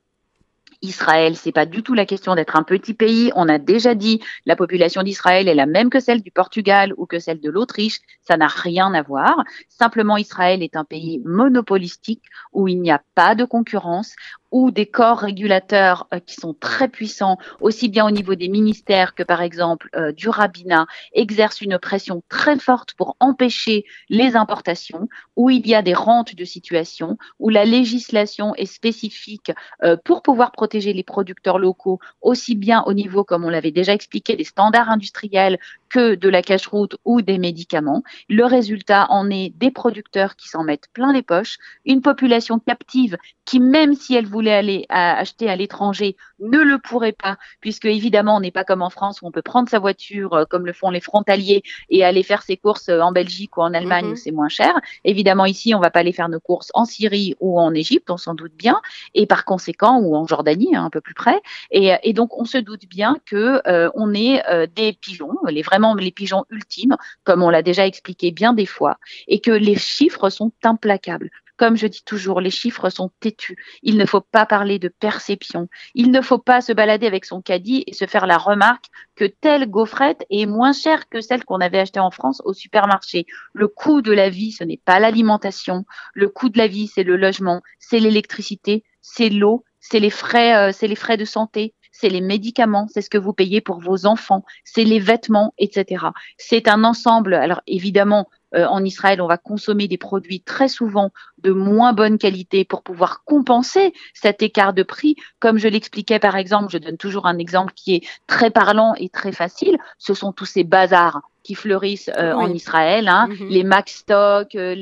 Israël, 0.82 1.36
c'est 1.36 1.52
pas 1.52 1.66
du 1.66 1.82
tout 1.82 1.94
la 1.94 2.06
question 2.06 2.34
d'être 2.34 2.56
un 2.56 2.62
petit 2.62 2.94
pays. 2.94 3.30
On 3.34 3.48
a 3.48 3.58
déjà 3.58 3.94
dit 3.94 4.20
la 4.46 4.56
population 4.56 5.02
d'Israël 5.02 5.48
est 5.48 5.54
la 5.54 5.66
même 5.66 5.90
que 5.90 6.00
celle 6.00 6.22
du 6.22 6.30
Portugal 6.30 6.92
ou 6.96 7.06
que 7.06 7.18
celle 7.18 7.40
de 7.40 7.50
l'Autriche. 7.50 8.00
Ça 8.22 8.36
n'a 8.36 8.46
rien 8.46 8.92
à 8.94 9.02
voir. 9.02 9.44
Simplement, 9.68 10.16
Israël 10.16 10.62
est 10.62 10.76
un 10.76 10.84
pays 10.84 11.20
monopolistique 11.24 12.22
où 12.52 12.68
il 12.68 12.80
n'y 12.80 12.90
a 12.90 13.02
pas 13.14 13.34
de 13.34 13.44
concurrence, 13.44 14.14
ou 14.54 14.70
des 14.70 14.86
corps 14.86 15.18
régulateurs 15.18 16.06
euh, 16.14 16.20
qui 16.20 16.36
sont 16.36 16.54
très 16.54 16.86
puissants, 16.86 17.38
aussi 17.60 17.88
bien 17.88 18.06
au 18.06 18.12
niveau 18.12 18.36
des 18.36 18.48
ministères 18.48 19.16
que 19.16 19.24
par 19.24 19.42
exemple 19.42 19.88
euh, 19.96 20.12
du 20.12 20.28
rabbinat, 20.28 20.86
exercent 21.12 21.60
une 21.60 21.76
pression 21.76 22.22
très 22.28 22.56
forte 22.56 22.94
pour 22.94 23.16
empêcher 23.18 23.84
les 24.08 24.36
importations, 24.36 25.08
où 25.34 25.50
il 25.50 25.66
y 25.66 25.74
a 25.74 25.82
des 25.82 25.92
rentes 25.92 26.36
de 26.36 26.44
situation, 26.44 27.18
où 27.40 27.48
la 27.48 27.64
législation 27.64 28.54
est 28.54 28.66
spécifique 28.66 29.50
euh, 29.82 29.96
pour 30.04 30.22
pouvoir 30.22 30.52
protéger 30.52 30.92
les 30.92 31.02
producteurs 31.02 31.58
locaux, 31.58 31.98
aussi 32.22 32.54
bien 32.54 32.84
au 32.86 32.92
niveau, 32.92 33.24
comme 33.24 33.44
on 33.44 33.50
l'avait 33.50 33.72
déjà 33.72 33.92
expliqué, 33.92 34.36
des 34.36 34.44
standards 34.44 34.88
industriels 34.88 35.58
que 35.88 36.14
de 36.14 36.28
la 36.28 36.42
cache-route 36.42 36.96
ou 37.04 37.22
des 37.22 37.38
médicaments. 37.38 38.04
Le 38.28 38.44
résultat 38.44 39.06
en 39.10 39.30
est 39.30 39.50
des 39.56 39.72
producteurs 39.72 40.36
qui 40.36 40.48
s'en 40.48 40.62
mettent 40.62 40.88
plein 40.92 41.12
les 41.12 41.22
poches, 41.22 41.58
une 41.84 42.02
population 42.02 42.60
captive 42.60 43.16
qui, 43.44 43.58
même 43.58 43.94
si 43.94 44.14
elle 44.14 44.26
voulait 44.26 44.43
aller 44.50 44.86
acheter 44.88 45.48
à 45.48 45.56
l'étranger, 45.56 46.16
ne 46.40 46.58
le 46.58 46.78
pourrait 46.78 47.12
pas, 47.12 47.36
puisque 47.60 47.86
évidemment, 47.86 48.36
on 48.36 48.40
n'est 48.40 48.50
pas 48.50 48.64
comme 48.64 48.82
en 48.82 48.90
France 48.90 49.22
où 49.22 49.26
on 49.26 49.30
peut 49.30 49.42
prendre 49.42 49.68
sa 49.68 49.78
voiture, 49.78 50.34
euh, 50.34 50.44
comme 50.44 50.66
le 50.66 50.72
font 50.72 50.90
les 50.90 51.00
frontaliers, 51.00 51.62
et 51.90 52.04
aller 52.04 52.22
faire 52.22 52.42
ses 52.42 52.56
courses 52.56 52.88
euh, 52.88 53.00
en 53.00 53.12
Belgique 53.12 53.56
ou 53.56 53.62
en 53.62 53.74
Allemagne 53.74 54.06
où 54.06 54.10
mhm. 54.10 54.16
c'est 54.16 54.30
moins 54.30 54.48
cher. 54.48 54.74
Évidemment, 55.04 55.46
ici, 55.46 55.74
on 55.74 55.80
va 55.80 55.90
pas 55.90 56.00
aller 56.00 56.12
faire 56.12 56.28
nos 56.28 56.40
courses 56.40 56.70
en 56.74 56.84
Syrie 56.84 57.34
ou 57.40 57.60
en 57.60 57.74
Égypte, 57.74 58.10
on 58.10 58.16
s'en 58.16 58.34
doute 58.34 58.54
bien, 58.56 58.80
et 59.14 59.26
par 59.26 59.44
conséquent, 59.44 59.98
ou 60.00 60.16
en 60.16 60.26
Jordanie, 60.26 60.74
hein, 60.74 60.84
un 60.84 60.90
peu 60.90 61.00
plus 61.00 61.14
près. 61.14 61.40
Et, 61.70 61.92
et, 62.02 62.12
donc, 62.12 62.38
on 62.38 62.44
se 62.44 62.58
doute 62.58 62.86
bien 62.88 63.16
que 63.26 63.60
euh, 63.66 63.90
on 63.94 64.14
est 64.14 64.42
des 64.74 64.92
pigeons, 64.92 65.34
les 65.48 65.62
vraiment 65.62 65.94
les 65.94 66.10
pigeons 66.10 66.44
ultimes, 66.50 66.96
comme 67.24 67.42
on 67.42 67.50
l'a 67.50 67.62
déjà 67.62 67.86
expliqué 67.86 68.30
bien 68.30 68.52
des 68.52 68.66
fois, 68.66 68.98
et 69.28 69.40
que 69.40 69.50
les 69.50 69.76
chiffres 69.76 70.30
sont 70.30 70.52
implacables. 70.62 71.30
Comme 71.56 71.76
je 71.76 71.86
dis 71.86 72.02
toujours, 72.04 72.40
les 72.40 72.50
chiffres 72.50 72.90
sont 72.90 73.10
têtus. 73.20 73.56
Il 73.82 73.96
ne 73.96 74.06
faut 74.06 74.20
pas 74.20 74.46
parler 74.46 74.78
de 74.78 74.88
perception. 74.88 75.68
Il 75.94 76.10
ne 76.10 76.20
faut 76.20 76.38
pas 76.38 76.60
se 76.60 76.72
balader 76.72 77.06
avec 77.06 77.24
son 77.24 77.40
caddie 77.40 77.84
et 77.86 77.92
se 77.92 78.06
faire 78.06 78.26
la 78.26 78.38
remarque 78.38 78.86
que 79.14 79.24
telle 79.24 79.70
gaufrette 79.70 80.24
est 80.30 80.46
moins 80.46 80.72
chère 80.72 81.08
que 81.08 81.20
celle 81.20 81.44
qu'on 81.44 81.60
avait 81.60 81.78
achetée 81.78 82.00
en 82.00 82.10
France 82.10 82.42
au 82.44 82.52
supermarché. 82.52 83.26
Le 83.52 83.68
coût 83.68 84.02
de 84.02 84.12
la 84.12 84.30
vie, 84.30 84.52
ce 84.52 84.64
n'est 84.64 84.80
pas 84.84 84.98
l'alimentation. 84.98 85.84
Le 86.12 86.28
coût 86.28 86.48
de 86.48 86.58
la 86.58 86.66
vie, 86.66 86.88
c'est 86.88 87.04
le 87.04 87.16
logement, 87.16 87.62
c'est 87.78 88.00
l'électricité, 88.00 88.82
c'est 89.00 89.28
l'eau, 89.28 89.64
c'est 89.80 90.00
les 90.00 90.10
frais, 90.10 90.56
euh, 90.56 90.72
c'est 90.72 90.88
les 90.88 90.96
frais 90.96 91.16
de 91.16 91.24
santé, 91.24 91.74
c'est 91.92 92.08
les 92.08 92.20
médicaments, 92.20 92.88
c'est 92.92 93.02
ce 93.02 93.10
que 93.10 93.18
vous 93.18 93.32
payez 93.32 93.60
pour 93.60 93.80
vos 93.80 94.06
enfants, 94.06 94.44
c'est 94.64 94.84
les 94.84 94.98
vêtements, 94.98 95.54
etc. 95.58 96.06
C'est 96.38 96.68
un 96.68 96.82
ensemble. 96.84 97.34
Alors 97.34 97.62
évidemment, 97.66 98.28
euh, 98.54 98.66
en 98.66 98.84
Israël, 98.84 99.20
on 99.20 99.26
va 99.26 99.38
consommer 99.38 99.88
des 99.88 99.98
produits 99.98 100.40
très 100.40 100.68
souvent 100.68 101.10
de 101.38 101.50
moins 101.50 101.92
bonne 101.92 102.18
qualité 102.18 102.64
pour 102.64 102.82
pouvoir 102.82 103.24
compenser 103.24 103.92
cet 104.14 104.42
écart 104.42 104.72
de 104.72 104.82
prix. 104.82 105.16
Comme 105.40 105.58
je 105.58 105.68
l'expliquais 105.68 106.18
par 106.18 106.36
exemple, 106.36 106.70
je 106.70 106.78
donne 106.78 106.96
toujours 106.96 107.26
un 107.26 107.38
exemple 107.38 107.72
qui 107.74 107.94
est 107.94 108.06
très 108.26 108.50
parlant 108.50 108.94
et 108.96 109.08
très 109.08 109.32
facile, 109.32 109.78
ce 109.98 110.14
sont 110.14 110.32
tous 110.32 110.46
ces 110.46 110.64
bazars 110.64 111.20
qui 111.42 111.54
fleurissent 111.54 112.10
euh, 112.16 112.32
en 112.32 112.48
Israël, 112.48 113.06
hein. 113.06 113.28
mm-hmm. 113.28 113.48
les 113.48 113.64
max 113.64 113.96
stock, 113.96 114.54
euh, 114.54 114.74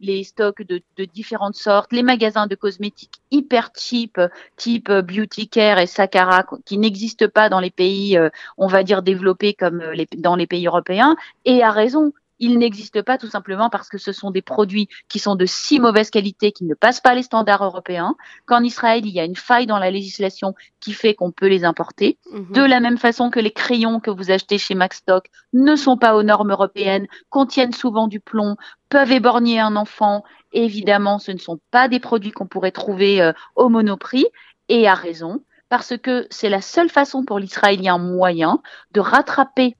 les, 0.00 0.24
stocks 0.24 0.62
de, 0.62 0.82
de, 0.96 1.04
différentes 1.04 1.54
sortes, 1.54 1.92
les 1.92 2.02
magasins 2.02 2.48
de 2.48 2.56
cosmétiques 2.56 3.20
hyper 3.30 3.70
cheap, 3.76 4.20
type 4.56 4.90
Beauty 4.90 5.48
Care 5.48 5.78
et 5.78 5.86
Sakara, 5.86 6.44
qui 6.64 6.78
n'existent 6.78 7.28
pas 7.28 7.48
dans 7.48 7.60
les 7.60 7.70
pays, 7.70 8.18
on 8.58 8.66
va 8.66 8.82
dire, 8.82 9.02
développés 9.02 9.54
comme 9.54 9.82
les, 9.92 10.08
dans 10.16 10.34
les 10.34 10.48
pays 10.48 10.66
européens, 10.66 11.14
et 11.44 11.62
à 11.62 11.70
raison 11.70 12.12
il 12.38 12.58
n'existe 12.58 13.02
pas 13.02 13.18
tout 13.18 13.28
simplement 13.28 13.70
parce 13.70 13.88
que 13.88 13.98
ce 13.98 14.12
sont 14.12 14.30
des 14.30 14.42
produits 14.42 14.88
qui 15.08 15.18
sont 15.18 15.36
de 15.36 15.46
si 15.46 15.80
mauvaise 15.80 16.10
qualité 16.10 16.52
qu'ils 16.52 16.66
ne 16.66 16.74
passent 16.74 17.00
pas 17.00 17.14
les 17.14 17.22
standards 17.22 17.64
européens, 17.64 18.16
qu'en 18.46 18.62
Israël, 18.62 19.06
il 19.06 19.12
y 19.12 19.20
a 19.20 19.24
une 19.24 19.36
faille 19.36 19.66
dans 19.66 19.78
la 19.78 19.90
législation 19.90 20.54
qui 20.80 20.92
fait 20.92 21.14
qu'on 21.14 21.30
peut 21.30 21.46
les 21.46 21.64
importer. 21.64 22.18
Mhm. 22.32 22.52
De 22.52 22.62
la 22.62 22.80
même 22.80 22.98
façon 22.98 23.30
que 23.30 23.40
les 23.40 23.52
crayons 23.52 24.00
que 24.00 24.10
vous 24.10 24.30
achetez 24.30 24.58
chez 24.58 24.74
Maxstock 24.74 25.26
ne 25.52 25.76
sont 25.76 25.96
pas 25.96 26.16
aux 26.16 26.22
normes 26.22 26.50
européennes, 26.50 27.06
contiennent 27.30 27.72
souvent 27.72 28.08
du 28.08 28.20
plomb, 28.20 28.56
peuvent 28.88 29.12
éborgner 29.12 29.60
un 29.60 29.76
enfant. 29.76 30.24
Évidemment, 30.52 31.18
ce 31.18 31.32
ne 31.32 31.38
sont 31.38 31.60
pas 31.70 31.88
des 31.88 32.00
produits 32.00 32.32
qu'on 32.32 32.46
pourrait 32.46 32.72
trouver 32.72 33.20
euh, 33.22 33.32
au 33.56 33.68
monoprix 33.68 34.26
et 34.68 34.88
à 34.88 34.94
raison 34.94 35.42
parce 35.68 35.96
que 35.96 36.26
c'est 36.30 36.48
la 36.48 36.60
seule 36.60 36.88
façon 36.88 37.24
pour 37.24 37.38
l'Israélien 37.38 37.98
moyen 37.98 38.62
de 38.92 39.00
rattraper 39.00 39.76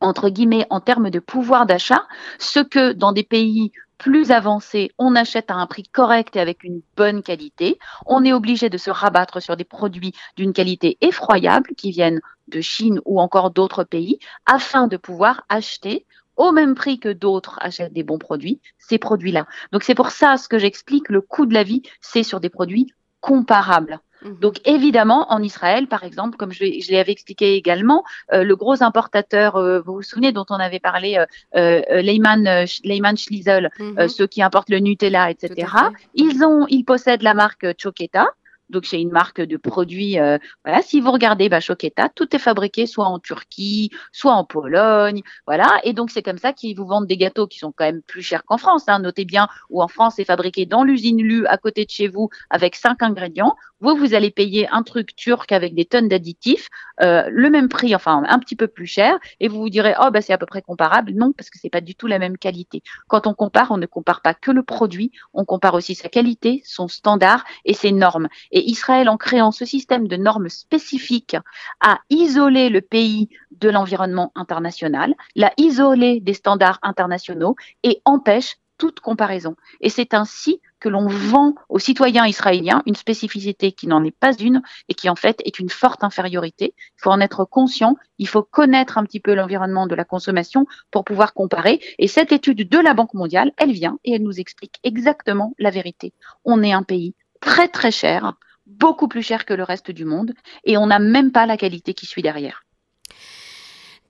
entre 0.00 0.28
guillemets, 0.28 0.66
en 0.70 0.80
termes 0.80 1.10
de 1.10 1.18
pouvoir 1.18 1.66
d'achat, 1.66 2.06
ce 2.38 2.60
que 2.60 2.92
dans 2.92 3.12
des 3.12 3.24
pays 3.24 3.72
plus 3.98 4.30
avancés, 4.30 4.92
on 4.96 5.16
achète 5.16 5.50
à 5.50 5.54
un 5.54 5.66
prix 5.66 5.82
correct 5.82 6.36
et 6.36 6.40
avec 6.40 6.62
une 6.62 6.80
bonne 6.96 7.22
qualité. 7.22 7.78
On 8.06 8.24
est 8.24 8.32
obligé 8.32 8.70
de 8.70 8.78
se 8.78 8.90
rabattre 8.90 9.42
sur 9.42 9.56
des 9.56 9.64
produits 9.64 10.14
d'une 10.36 10.52
qualité 10.52 10.96
effroyable 11.00 11.70
qui 11.76 11.90
viennent 11.90 12.20
de 12.46 12.60
Chine 12.60 13.00
ou 13.04 13.20
encore 13.20 13.50
d'autres 13.50 13.84
pays 13.84 14.20
afin 14.46 14.86
de 14.86 14.96
pouvoir 14.96 15.42
acheter 15.48 16.06
au 16.36 16.52
même 16.52 16.76
prix 16.76 17.00
que 17.00 17.08
d'autres 17.08 17.58
achètent 17.60 17.92
des 17.92 18.04
bons 18.04 18.18
produits, 18.18 18.60
ces 18.78 18.98
produits-là. 18.98 19.46
Donc 19.72 19.82
c'est 19.82 19.96
pour 19.96 20.10
ça 20.10 20.36
ce 20.36 20.48
que 20.48 20.58
j'explique, 20.58 21.08
le 21.08 21.20
coût 21.20 21.46
de 21.46 21.54
la 21.54 21.64
vie, 21.64 21.82
c'est 22.00 22.22
sur 22.22 22.38
des 22.38 22.48
produits 22.48 22.92
comparables. 23.20 23.98
Mhm. 24.22 24.38
Donc 24.40 24.56
évidemment, 24.64 25.32
en 25.32 25.42
Israël, 25.42 25.86
par 25.86 26.04
exemple, 26.04 26.36
comme 26.36 26.52
je, 26.52 26.64
je 26.64 26.92
l'avais 26.92 27.12
expliqué 27.12 27.54
également, 27.54 28.04
euh, 28.32 28.44
le 28.44 28.56
gros 28.56 28.82
importateur, 28.82 29.56
euh, 29.56 29.80
vous 29.80 29.94
vous 29.94 30.02
souvenez, 30.02 30.32
dont 30.32 30.46
on 30.50 30.56
avait 30.56 30.80
parlé, 30.80 31.18
euh, 31.18 31.80
euh 31.90 32.02
Lehman, 32.02 32.66
Lehman 32.84 33.16
Schliessel, 33.16 33.70
mhm. 33.78 34.08
ceux 34.08 34.26
qui 34.26 34.42
importent 34.42 34.70
le 34.70 34.78
Nutella, 34.78 35.30
etc. 35.30 35.70
Ils 36.14 36.44
ont, 36.44 36.66
ils 36.68 36.84
possèdent 36.84 37.22
la 37.22 37.34
marque 37.34 37.66
Choketa. 37.80 38.28
Donc 38.70 38.86
c'est 38.86 39.00
une 39.00 39.10
marque 39.10 39.40
de 39.40 39.56
produits. 39.56 40.18
Euh, 40.18 40.38
voilà, 40.64 40.82
si 40.82 41.00
vous 41.00 41.10
regardez 41.10 41.48
Choqueta, 41.60 42.08
tout 42.08 42.34
est 42.34 42.38
fabriqué 42.38 42.86
soit 42.86 43.06
en 43.06 43.18
Turquie, 43.18 43.90
soit 44.12 44.32
en 44.32 44.44
Pologne, 44.44 45.22
voilà. 45.46 45.80
Et 45.84 45.92
donc 45.92 46.10
c'est 46.10 46.22
comme 46.22 46.38
ça 46.38 46.52
qu'ils 46.52 46.76
vous 46.76 46.86
vendent 46.86 47.06
des 47.06 47.16
gâteaux 47.16 47.46
qui 47.46 47.58
sont 47.58 47.72
quand 47.72 47.84
même 47.84 48.02
plus 48.02 48.22
chers 48.22 48.44
qu'en 48.44 48.58
France. 48.58 48.84
Hein. 48.88 49.00
Notez 49.00 49.24
bien, 49.24 49.48
où 49.70 49.82
en 49.82 49.88
France 49.88 50.14
c'est 50.16 50.24
fabriqué 50.24 50.66
dans 50.66 50.84
l'usine 50.84 51.22
Lu 51.22 51.46
à 51.46 51.56
côté 51.58 51.84
de 51.84 51.90
chez 51.90 52.08
vous 52.08 52.28
avec 52.50 52.76
cinq 52.76 53.02
ingrédients. 53.02 53.56
Vous 53.80 53.94
vous 53.94 54.14
allez 54.14 54.30
payer 54.30 54.68
un 54.70 54.82
truc 54.82 55.14
turc 55.14 55.52
avec 55.52 55.74
des 55.74 55.84
tonnes 55.84 56.08
d'additifs, 56.08 56.68
euh, 57.00 57.28
le 57.30 57.48
même 57.48 57.68
prix, 57.68 57.94
enfin 57.94 58.24
un 58.26 58.38
petit 58.40 58.56
peu 58.56 58.66
plus 58.66 58.86
cher, 58.86 59.18
et 59.38 59.46
vous 59.46 59.60
vous 59.60 59.70
direz 59.70 59.94
oh 60.00 60.10
bah 60.10 60.20
c'est 60.20 60.32
à 60.32 60.38
peu 60.38 60.46
près 60.46 60.62
comparable. 60.62 61.12
Non, 61.12 61.32
parce 61.32 61.48
que 61.48 61.58
c'est 61.60 61.70
pas 61.70 61.80
du 61.80 61.94
tout 61.94 62.08
la 62.08 62.18
même 62.18 62.38
qualité. 62.38 62.82
Quand 63.06 63.26
on 63.26 63.34
compare, 63.34 63.70
on 63.70 63.76
ne 63.76 63.86
compare 63.86 64.20
pas 64.20 64.34
que 64.34 64.50
le 64.50 64.62
produit, 64.62 65.12
on 65.32 65.44
compare 65.44 65.74
aussi 65.74 65.94
sa 65.94 66.08
qualité, 66.08 66.62
son 66.64 66.88
standard 66.88 67.44
et 67.64 67.74
ses 67.74 67.92
normes. 67.92 68.28
Israël, 68.60 69.08
en 69.08 69.16
créant 69.16 69.50
ce 69.50 69.64
système 69.64 70.08
de 70.08 70.16
normes 70.16 70.48
spécifiques, 70.48 71.36
a 71.80 72.00
isolé 72.10 72.68
le 72.68 72.80
pays 72.80 73.28
de 73.52 73.68
l'environnement 73.68 74.32
international, 74.34 75.14
l'a 75.36 75.52
isolé 75.56 76.20
des 76.20 76.34
standards 76.34 76.78
internationaux 76.82 77.56
et 77.82 78.00
empêche 78.04 78.56
toute 78.78 79.00
comparaison. 79.00 79.56
Et 79.80 79.90
c'est 79.90 80.14
ainsi 80.14 80.60
que 80.80 80.88
l'on 80.88 81.08
vend 81.08 81.54
aux 81.68 81.80
citoyens 81.80 82.26
israéliens 82.26 82.82
une 82.86 82.94
spécificité 82.94 83.72
qui 83.72 83.88
n'en 83.88 84.04
est 84.04 84.16
pas 84.16 84.32
une 84.32 84.62
et 84.88 84.94
qui 84.94 85.08
en 85.10 85.16
fait 85.16 85.42
est 85.44 85.58
une 85.58 85.68
forte 85.68 86.04
infériorité. 86.04 86.74
Il 86.78 87.02
faut 87.02 87.10
en 87.10 87.20
être 87.20 87.44
conscient, 87.44 87.96
il 88.18 88.28
faut 88.28 88.44
connaître 88.44 88.96
un 88.96 89.04
petit 89.04 89.20
peu 89.20 89.34
l'environnement 89.34 89.86
de 89.86 89.96
la 89.96 90.04
consommation 90.04 90.66
pour 90.92 91.04
pouvoir 91.04 91.34
comparer. 91.34 91.80
Et 91.98 92.06
cette 92.06 92.32
étude 92.32 92.68
de 92.68 92.78
la 92.78 92.94
Banque 92.94 93.14
mondiale, 93.14 93.52
elle 93.56 93.72
vient 93.72 93.98
et 94.04 94.12
elle 94.14 94.22
nous 94.22 94.40
explique 94.40 94.78
exactement 94.84 95.54
la 95.58 95.70
vérité. 95.70 96.14
On 96.44 96.62
est 96.62 96.72
un 96.72 96.84
pays 96.84 97.14
très 97.40 97.68
très 97.68 97.90
cher 97.90 98.34
beaucoup 98.78 99.08
plus 99.08 99.22
cher 99.22 99.44
que 99.44 99.54
le 99.54 99.64
reste 99.64 99.90
du 99.90 100.04
monde 100.04 100.32
et 100.64 100.76
on 100.76 100.86
n'a 100.86 100.98
même 100.98 101.32
pas 101.32 101.46
la 101.46 101.56
qualité 101.56 101.94
qui 101.94 102.06
suit 102.06 102.22
derrière. 102.22 102.64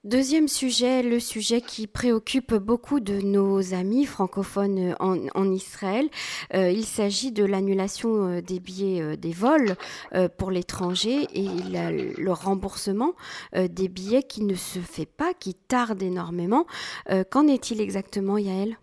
Deuxième 0.05 0.47
sujet, 0.47 1.03
le 1.03 1.19
sujet 1.19 1.59
qui 1.59 1.85
préoccupe 1.85 2.53
beaucoup 2.53 3.01
de 3.01 3.19
nos 3.19 3.73
amis 3.73 4.05
francophones 4.05 4.95
en, 5.01 5.51
Israël. 5.51 6.07
Euh, 6.53 6.71
il 6.71 6.85
s'agit 6.85 7.33
de 7.33 7.43
l'annulation 7.43 8.29
euh, 8.29 8.41
des 8.41 8.61
billets 8.61 9.01
euh, 9.01 9.17
des 9.17 9.33
vols 9.33 9.75
pour 10.37 10.51
l'étranger 10.51 11.27
et 11.33 11.47
le 12.17 12.31
remboursement 12.31 13.13
des 13.55 13.89
billets 13.89 14.23
qui 14.23 14.43
ne 14.43 14.55
se 14.55 14.79
fait 14.79 15.05
pas, 15.05 15.33
qui 15.33 15.53
tarde 15.53 16.01
énormément. 16.01 16.65
Qu'en 17.29 17.47
est-il 17.47 17.81
exactement, 17.81 18.37
Yael 18.37 18.77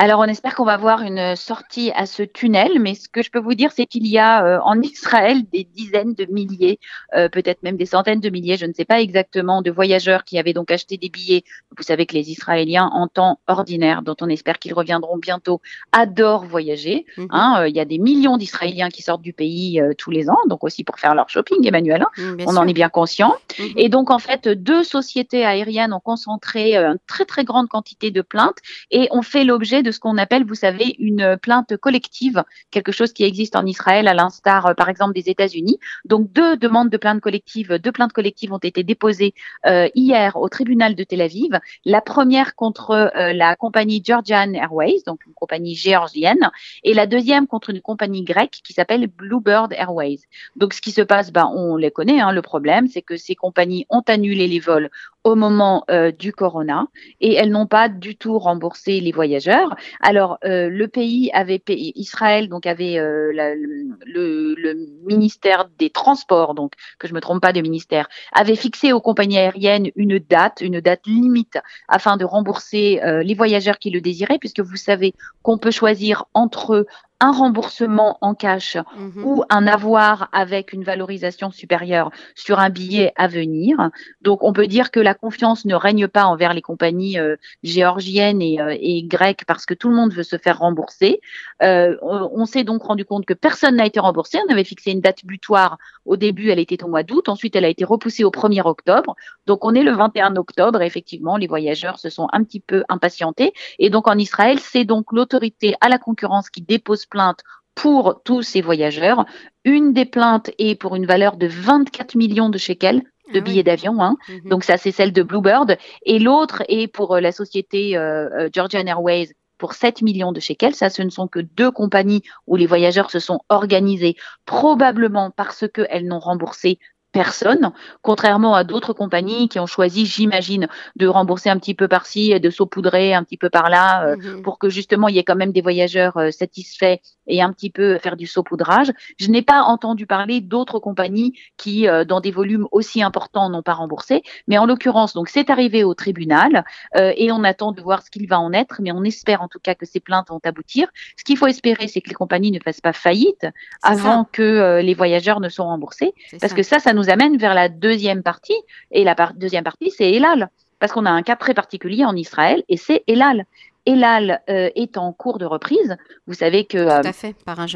alors, 0.00 0.20
on 0.20 0.24
espère 0.26 0.54
qu'on 0.54 0.64
va 0.64 0.76
voir 0.76 1.02
une 1.02 1.34
sortie 1.34 1.90
à 1.90 2.06
ce 2.06 2.22
tunnel, 2.22 2.78
mais 2.78 2.94
ce 2.94 3.08
que 3.08 3.20
je 3.20 3.32
peux 3.32 3.40
vous 3.40 3.54
dire, 3.54 3.72
c'est 3.72 3.84
qu'il 3.84 4.06
y 4.06 4.16
a 4.16 4.44
euh, 4.44 4.60
en 4.62 4.80
Israël 4.80 5.42
des 5.52 5.64
dizaines 5.64 6.14
de 6.14 6.24
milliers, 6.26 6.78
euh, 7.16 7.28
peut-être 7.28 7.64
même 7.64 7.76
des 7.76 7.84
centaines 7.84 8.20
de 8.20 8.30
milliers, 8.30 8.56
je 8.56 8.66
ne 8.66 8.72
sais 8.72 8.84
pas 8.84 9.00
exactement, 9.00 9.60
de 9.60 9.72
voyageurs 9.72 10.22
qui 10.22 10.38
avaient 10.38 10.52
donc 10.52 10.70
acheté 10.70 10.98
des 10.98 11.08
billets. 11.08 11.42
Vous 11.76 11.82
savez 11.82 12.06
que 12.06 12.14
les 12.14 12.30
Israéliens, 12.30 12.88
en 12.92 13.08
temps 13.08 13.40
ordinaire, 13.48 14.02
dont 14.02 14.14
on 14.20 14.28
espère 14.28 14.60
qu'ils 14.60 14.72
reviendront 14.72 15.18
bientôt, 15.18 15.60
adorent 15.90 16.44
voyager. 16.44 17.04
Mhm. 17.16 17.26
Hein. 17.30 17.56
Euh, 17.62 17.68
il 17.68 17.74
y 17.74 17.80
a 17.80 17.84
des 17.84 17.98
millions 17.98 18.36
d'Israéliens 18.36 18.90
qui 18.90 19.02
sortent 19.02 19.22
du 19.22 19.32
pays 19.32 19.80
tous 19.98 20.12
les 20.12 20.30
ans, 20.30 20.38
donc 20.46 20.62
aussi 20.62 20.84
pour 20.84 21.00
faire 21.00 21.16
leur 21.16 21.28
shopping, 21.28 21.66
Emmanuel. 21.66 22.02
Hein. 22.02 22.36
Mm, 22.36 22.44
on 22.46 22.56
en 22.56 22.68
est 22.68 22.72
bien 22.72 22.88
conscient. 22.88 23.34
Mhm. 23.58 23.66
Et 23.76 23.88
donc, 23.88 24.12
en 24.12 24.20
fait, 24.20 24.46
deux 24.46 24.84
sociétés 24.84 25.44
aériennes 25.44 25.92
ont 25.92 25.98
concentré 25.98 26.76
une 26.76 26.98
très, 27.08 27.24
très 27.24 27.42
grande 27.42 27.66
quantité 27.66 28.12
de 28.12 28.22
plaintes 28.22 28.58
et 28.92 29.08
ont 29.10 29.22
fait 29.22 29.42
l'objet 29.42 29.82
de 29.82 29.87
de 29.88 29.92
ce 29.92 30.00
qu'on 30.00 30.18
appelle, 30.18 30.44
vous 30.44 30.54
savez, 30.54 30.96
une 30.98 31.38
plainte 31.40 31.74
collective, 31.78 32.44
quelque 32.70 32.92
chose 32.92 33.14
qui 33.14 33.24
existe 33.24 33.56
en 33.56 33.64
Israël 33.64 34.06
à 34.06 34.12
l'instar, 34.12 34.66
euh, 34.66 34.74
par 34.74 34.90
exemple, 34.90 35.14
des 35.14 35.30
États-Unis. 35.30 35.78
Donc, 36.04 36.30
deux 36.30 36.58
demandes 36.58 36.90
de 36.90 36.98
plainte 36.98 37.22
collective, 37.22 37.78
deux 37.78 37.90
plaintes 37.90 38.12
collectives 38.12 38.52
ont 38.52 38.58
été 38.58 38.82
déposées 38.82 39.32
euh, 39.64 39.88
hier 39.94 40.36
au 40.36 40.48
tribunal 40.50 40.94
de 40.94 41.04
Tel 41.04 41.22
Aviv. 41.22 41.58
La 41.86 42.02
première 42.02 42.54
contre 42.54 42.90
euh, 42.90 43.32
la 43.32 43.56
compagnie 43.56 44.02
Georgian 44.04 44.52
Airways, 44.52 45.00
donc 45.06 45.24
une 45.26 45.32
compagnie 45.32 45.74
géorgienne, 45.74 46.50
et 46.84 46.92
la 46.92 47.06
deuxième 47.06 47.46
contre 47.46 47.70
une 47.70 47.80
compagnie 47.80 48.24
grecque 48.24 48.60
qui 48.62 48.74
s'appelle 48.74 49.06
Bluebird 49.06 49.72
Airways. 49.72 50.20
Donc, 50.56 50.74
ce 50.74 50.82
qui 50.82 50.92
se 50.92 51.00
passe, 51.00 51.32
ben, 51.32 51.50
on 51.54 51.76
les 51.76 51.90
connaît. 51.90 52.20
Hein, 52.20 52.32
le 52.32 52.42
problème, 52.42 52.88
c'est 52.88 53.00
que 53.00 53.16
ces 53.16 53.34
compagnies 53.34 53.86
ont 53.88 54.04
annulé 54.06 54.48
les 54.48 54.60
vols 54.60 54.90
au 55.24 55.34
moment 55.34 55.84
euh, 55.90 56.12
du 56.12 56.32
corona 56.32 56.86
et 57.20 57.34
elles 57.34 57.50
n'ont 57.50 57.66
pas 57.66 57.88
du 57.88 58.16
tout 58.16 58.38
remboursé 58.38 59.00
les 59.00 59.12
voyageurs. 59.12 59.74
Alors 60.00 60.38
euh, 60.44 60.68
le 60.68 60.88
pays 60.88 61.30
avait 61.32 61.58
payé, 61.58 61.92
Israël 61.96 62.48
donc 62.48 62.66
avait 62.66 62.98
euh, 62.98 63.32
le, 63.32 64.54
le, 64.54 64.74
ministère 65.04 65.68
des 65.78 65.90
Transports 65.90 66.54
donc 66.54 66.72
que 66.98 67.08
je 67.08 67.14
me 67.14 67.20
trompe 67.20 67.42
pas 67.42 67.52
de 67.52 67.60
ministère 67.60 68.08
avait 68.32 68.56
fixé 68.56 68.92
aux 68.92 69.00
compagnies 69.00 69.38
aériennes 69.38 69.90
une 69.96 70.18
date, 70.18 70.60
une 70.60 70.80
date 70.80 71.06
limite 71.06 71.58
afin 71.88 72.16
de 72.16 72.24
rembourser 72.24 73.00
les 73.22 73.34
voyageurs 73.34 73.78
qui 73.78 73.90
le 73.90 74.00
désiraient 74.00 74.38
puisque 74.38 74.60
vous 74.60 74.76
savez 74.76 75.14
qu'on 75.42 75.58
peut 75.58 75.70
choisir 75.70 76.26
entre 76.34 76.86
un 77.20 77.32
remboursement 77.32 78.16
en 78.20 78.34
cash 78.34 78.76
mhm. 78.96 79.24
ou 79.24 79.44
un 79.50 79.66
avoir 79.66 80.28
avec 80.32 80.72
une 80.72 80.84
valorisation 80.84 81.50
supérieure 81.50 82.10
sur 82.34 82.60
un 82.60 82.70
billet 82.70 83.12
à 83.16 83.26
venir. 83.26 83.90
Donc 84.22 84.44
on 84.44 84.52
peut 84.52 84.68
dire 84.68 84.90
que 84.90 85.00
la 85.00 85.14
confiance 85.14 85.64
ne 85.64 85.74
règne 85.74 86.06
pas 86.06 86.26
envers 86.26 86.54
les 86.54 86.62
compagnies 86.62 87.18
euh, 87.18 87.36
géorgiennes 87.64 88.40
et, 88.40 88.60
euh, 88.60 88.76
et, 88.78 89.02
grecques 89.02 89.44
parce 89.46 89.66
que 89.66 89.74
tout 89.74 89.88
le 89.88 89.96
monde 89.96 90.12
veut 90.12 90.22
se 90.22 90.38
faire 90.38 90.58
rembourser. 90.58 91.20
Euh, 91.62 91.96
on, 92.02 92.46
s'est 92.46 92.64
donc 92.64 92.82
rendu 92.84 93.04
compte 93.04 93.26
que 93.26 93.34
personne 93.34 93.76
n'a 93.76 93.86
été 93.86 93.98
remboursé. 93.98 94.38
On 94.48 94.52
avait 94.52 94.64
fixé 94.64 94.92
une 94.92 95.00
date 95.00 95.24
butoir. 95.24 95.78
Au 96.04 96.16
début, 96.16 96.50
elle 96.50 96.58
était 96.58 96.82
au 96.84 96.88
mois 96.88 97.02
d'août. 97.02 97.28
Ensuite, 97.28 97.56
elle 97.56 97.64
a 97.64 97.68
été 97.68 97.84
repoussée 97.84 98.24
au 98.24 98.30
1er 98.30 98.62
octobre. 98.64 99.16
Donc 99.46 99.64
on 99.64 99.74
est 99.74 99.82
le 99.82 99.92
21 99.92 100.36
octobre. 100.36 100.80
Et 100.82 100.86
effectivement, 100.86 101.36
les 101.36 101.46
voyageurs 101.46 101.98
se 101.98 102.10
sont 102.10 102.28
un 102.32 102.44
petit 102.44 102.60
peu 102.60 102.84
impatientés. 102.88 103.52
Et 103.78 103.90
donc 103.90 104.06
en 104.06 104.16
Israël, 104.16 104.58
c'est 104.60 104.84
donc 104.84 105.12
l'autorité 105.12 105.74
à 105.80 105.88
la 105.88 105.98
concurrence 105.98 106.48
qui 106.48 106.62
dépose 106.62 107.06
plainte 107.08 107.40
pour 107.74 108.22
tous 108.24 108.42
ces 108.42 108.60
voyageurs. 108.60 109.24
Une 109.64 109.92
des 109.92 110.04
plaintes 110.04 110.50
est 110.58 110.74
pour 110.74 110.96
une 110.96 111.06
valeur 111.06 111.36
de 111.36 111.46
24 111.46 112.16
millions 112.16 112.48
de 112.48 112.58
shekels 112.58 113.02
de 113.32 113.38
ah 113.38 113.42
billets 113.42 113.62
d'avion. 113.62 114.00
Hein. 114.00 114.16
Mhm. 114.28 114.48
Donc 114.48 114.64
ça, 114.64 114.76
c'est 114.76 114.92
celle 114.92 115.12
de 115.12 115.22
Bluebird. 115.22 115.76
Et 116.04 116.18
l'autre 116.18 116.62
est 116.68 116.88
pour 116.88 117.14
euh, 117.16 117.20
la 117.20 117.32
société 117.32 117.96
euh, 117.96 118.28
euh, 118.30 118.48
Georgian 118.52 118.86
Airways 118.86 119.28
pour 119.58 119.74
7 119.74 120.02
millions 120.02 120.32
de 120.32 120.40
shekels. 120.40 120.74
Ça, 120.74 120.90
ce 120.90 121.02
ne 121.02 121.10
sont 121.10 121.28
que 121.28 121.40
deux 121.40 121.70
compagnies 121.70 122.22
où 122.46 122.56
les 122.56 122.66
voyageurs 122.66 123.10
se 123.10 123.18
sont 123.18 123.40
organisés, 123.48 124.16
probablement 124.46 125.30
parce 125.30 125.66
qu'elles 125.68 126.06
n'ont 126.06 126.20
remboursé 126.20 126.78
personne, 127.12 127.72
contrairement 128.02 128.54
à 128.54 128.64
d'autres 128.64 128.92
compagnies 128.92 129.48
qui 129.48 129.58
ont 129.58 129.66
choisi, 129.66 130.04
j'imagine, 130.04 130.68
de 130.96 131.06
rembourser 131.06 131.48
un 131.48 131.58
petit 131.58 131.74
peu 131.74 131.88
par-ci 131.88 132.32
et 132.32 132.40
de 132.40 132.50
saupoudrer 132.50 133.14
un 133.14 133.24
petit 133.24 133.38
peu 133.38 133.48
par-là 133.48 134.06
euh, 134.08 134.16
mhm. 134.16 134.42
pour 134.42 134.58
que 134.58 134.68
justement 134.68 135.08
il 135.08 135.16
y 135.16 135.18
ait 135.18 135.24
quand 135.24 135.36
même 135.36 135.52
des 135.52 135.62
voyageurs 135.62 136.16
euh, 136.18 136.30
satisfaits 136.30 136.98
et 137.26 137.42
un 137.42 137.52
petit 137.52 137.70
peu 137.70 137.98
faire 137.98 138.16
du 138.16 138.26
saupoudrage. 138.26 138.92
Je 139.18 139.30
n'ai 139.30 139.42
pas 139.42 139.62
entendu 139.62 140.06
parler 140.06 140.40
d'autres 140.40 140.78
compagnies 140.78 141.32
qui, 141.56 141.88
euh, 141.88 142.04
dans 142.04 142.20
des 142.20 142.30
volumes 142.30 142.66
aussi 142.72 143.02
importants, 143.02 143.48
n'ont 143.50 143.62
pas 143.62 143.74
remboursé. 143.74 144.22
Mais 144.46 144.58
en 144.58 144.66
l'occurrence, 144.66 145.14
donc 145.14 145.28
c'est 145.28 145.50
arrivé 145.50 145.84
au 145.84 145.94
tribunal 145.94 146.64
et 146.94 147.30
on 147.32 147.44
attend 147.44 147.72
de 147.72 147.80
voir 147.80 148.02
ce 148.02 148.10
qu'il 148.10 148.26
va 148.28 148.40
en 148.40 148.52
être. 148.52 148.80
Mais 148.80 148.92
on 148.92 149.02
espère 149.02 149.42
en 149.42 149.48
tout 149.48 149.58
cas 149.58 149.74
que 149.74 149.86
ces 149.86 150.00
plaintes 150.00 150.28
vont 150.28 150.40
aboutir. 150.44 150.88
Ce 151.16 151.24
qu'il 151.24 151.36
faut 151.36 151.46
espérer, 151.46 151.88
c'est 151.88 152.00
que 152.00 152.08
les 152.08 152.14
compagnies 152.14 152.50
ne 152.50 152.60
fassent 152.60 152.80
pas 152.80 152.92
faillite 152.92 153.46
avant 153.82 154.24
que 154.24 154.80
les 154.80 154.94
voyageurs 154.94 155.40
ne 155.40 155.48
soient 155.48 155.66
remboursés, 155.66 156.14
parce 156.40 156.54
que 156.54 156.62
ça, 156.62 156.78
ça 156.78 156.92
nous 156.92 157.07
amène 157.10 157.36
vers 157.36 157.54
la 157.54 157.68
deuxième 157.68 158.22
partie. 158.22 158.56
Et 158.90 159.04
la 159.04 159.14
deuxième 159.36 159.64
partie, 159.64 159.90
c'est 159.90 160.10
Elal. 160.10 160.48
Parce 160.78 160.92
qu'on 160.92 161.06
a 161.06 161.10
un 161.10 161.22
cas 161.22 161.36
très 161.36 161.54
particulier 161.54 162.04
en 162.04 162.14
Israël 162.14 162.62
et 162.68 162.76
c'est 162.76 163.02
Elal. 163.06 163.46
Elal 163.86 164.42
euh, 164.50 164.68
est 164.74 164.98
en 164.98 165.12
cours 165.12 165.38
de 165.38 165.46
reprise. 165.46 165.96
Vous 166.26 166.34
savez 166.34 166.64
que 166.64 166.78
euh, 166.78 167.02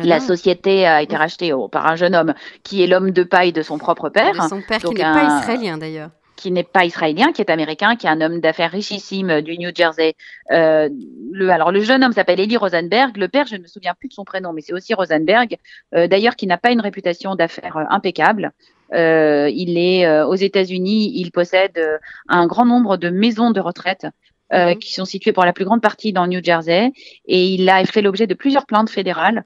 la 0.05 0.21
société 0.21 0.87
a 0.87 1.01
été 1.03 1.17
rachetée 1.17 1.53
par 1.71 1.87
un 1.87 1.97
jeune 1.97 2.15
homme 2.15 2.35
qui 2.62 2.83
est 2.83 2.87
l'homme 2.87 3.11
de 3.11 3.23
paille 3.23 3.53
de 3.53 3.62
son 3.62 3.79
propre 3.79 4.11
père. 4.11 4.35
De 4.35 4.49
son 4.49 4.61
père 4.61 4.79
qui 4.79 4.95
n'est 4.95 5.03
pas 5.03 5.39
israélien 5.39 5.79
d'ailleurs 5.79 6.11
qui 6.35 6.51
n'est 6.51 6.65
pas 6.65 6.85
israélien, 6.85 7.31
qui 7.31 7.41
est 7.41 7.51
américain, 7.51 7.95
qui 7.95 8.09
est 8.09 8.11
un 8.11 8.21
homme 8.21 8.41
d'affaires 8.41 8.73
richissime 8.73 9.43
du 9.43 9.57
New 9.59 9.71
Jersey. 9.73 10.15
Euh, 10.51 10.89
le, 11.31 11.51
alors 11.51 11.71
le 11.71 11.81
jeune 11.83 12.03
homme 12.03 12.11
s'appelle 12.11 12.41
Eli 12.41 12.57
Rosenberg. 12.57 13.17
Le 13.17 13.29
père, 13.29 13.47
je 13.47 13.55
ne 13.55 13.62
me 13.62 13.69
souviens 13.69 13.95
plus 13.95 14.09
de 14.09 14.12
son 14.12 14.25
prénom, 14.25 14.53
mais 14.53 14.61
c'est 14.61 14.73
aussi 14.73 14.93
Rosenberg. 14.93 15.57
D'ailleurs, 15.93 16.35
qui 16.35 16.49
n'a 16.49 16.59
pas 16.59 16.73
une 16.73 16.81
réputation 16.81 17.37
d'affaires 17.37 17.77
impeccable. 17.91 18.51
Euh, 18.92 19.50
il 19.52 19.78
est 19.78 20.06
euh, 20.06 20.26
aux 20.26 20.34
États-Unis, 20.34 21.12
il 21.14 21.30
possède 21.32 21.78
euh, 21.78 21.99
un 22.28 22.46
grand 22.46 22.66
nombre 22.66 22.96
de 22.96 23.08
maisons 23.08 23.50
de 23.50 23.61
retraite 23.61 24.06
mhm. 24.52 24.78
qui 24.78 24.92
sont 24.92 25.04
situés 25.04 25.32
pour 25.32 25.44
la 25.44 25.52
plus 25.52 25.64
grande 25.64 25.80
partie 25.80 26.12
dans 26.12 26.26
New 26.26 26.42
Jersey. 26.42 26.92
Et 27.26 27.46
il 27.46 27.68
a 27.68 27.84
fait 27.84 28.02
l'objet 28.02 28.26
de 28.26 28.34
plusieurs 28.34 28.66
plaintes 28.66 28.90
fédérales 28.90 29.44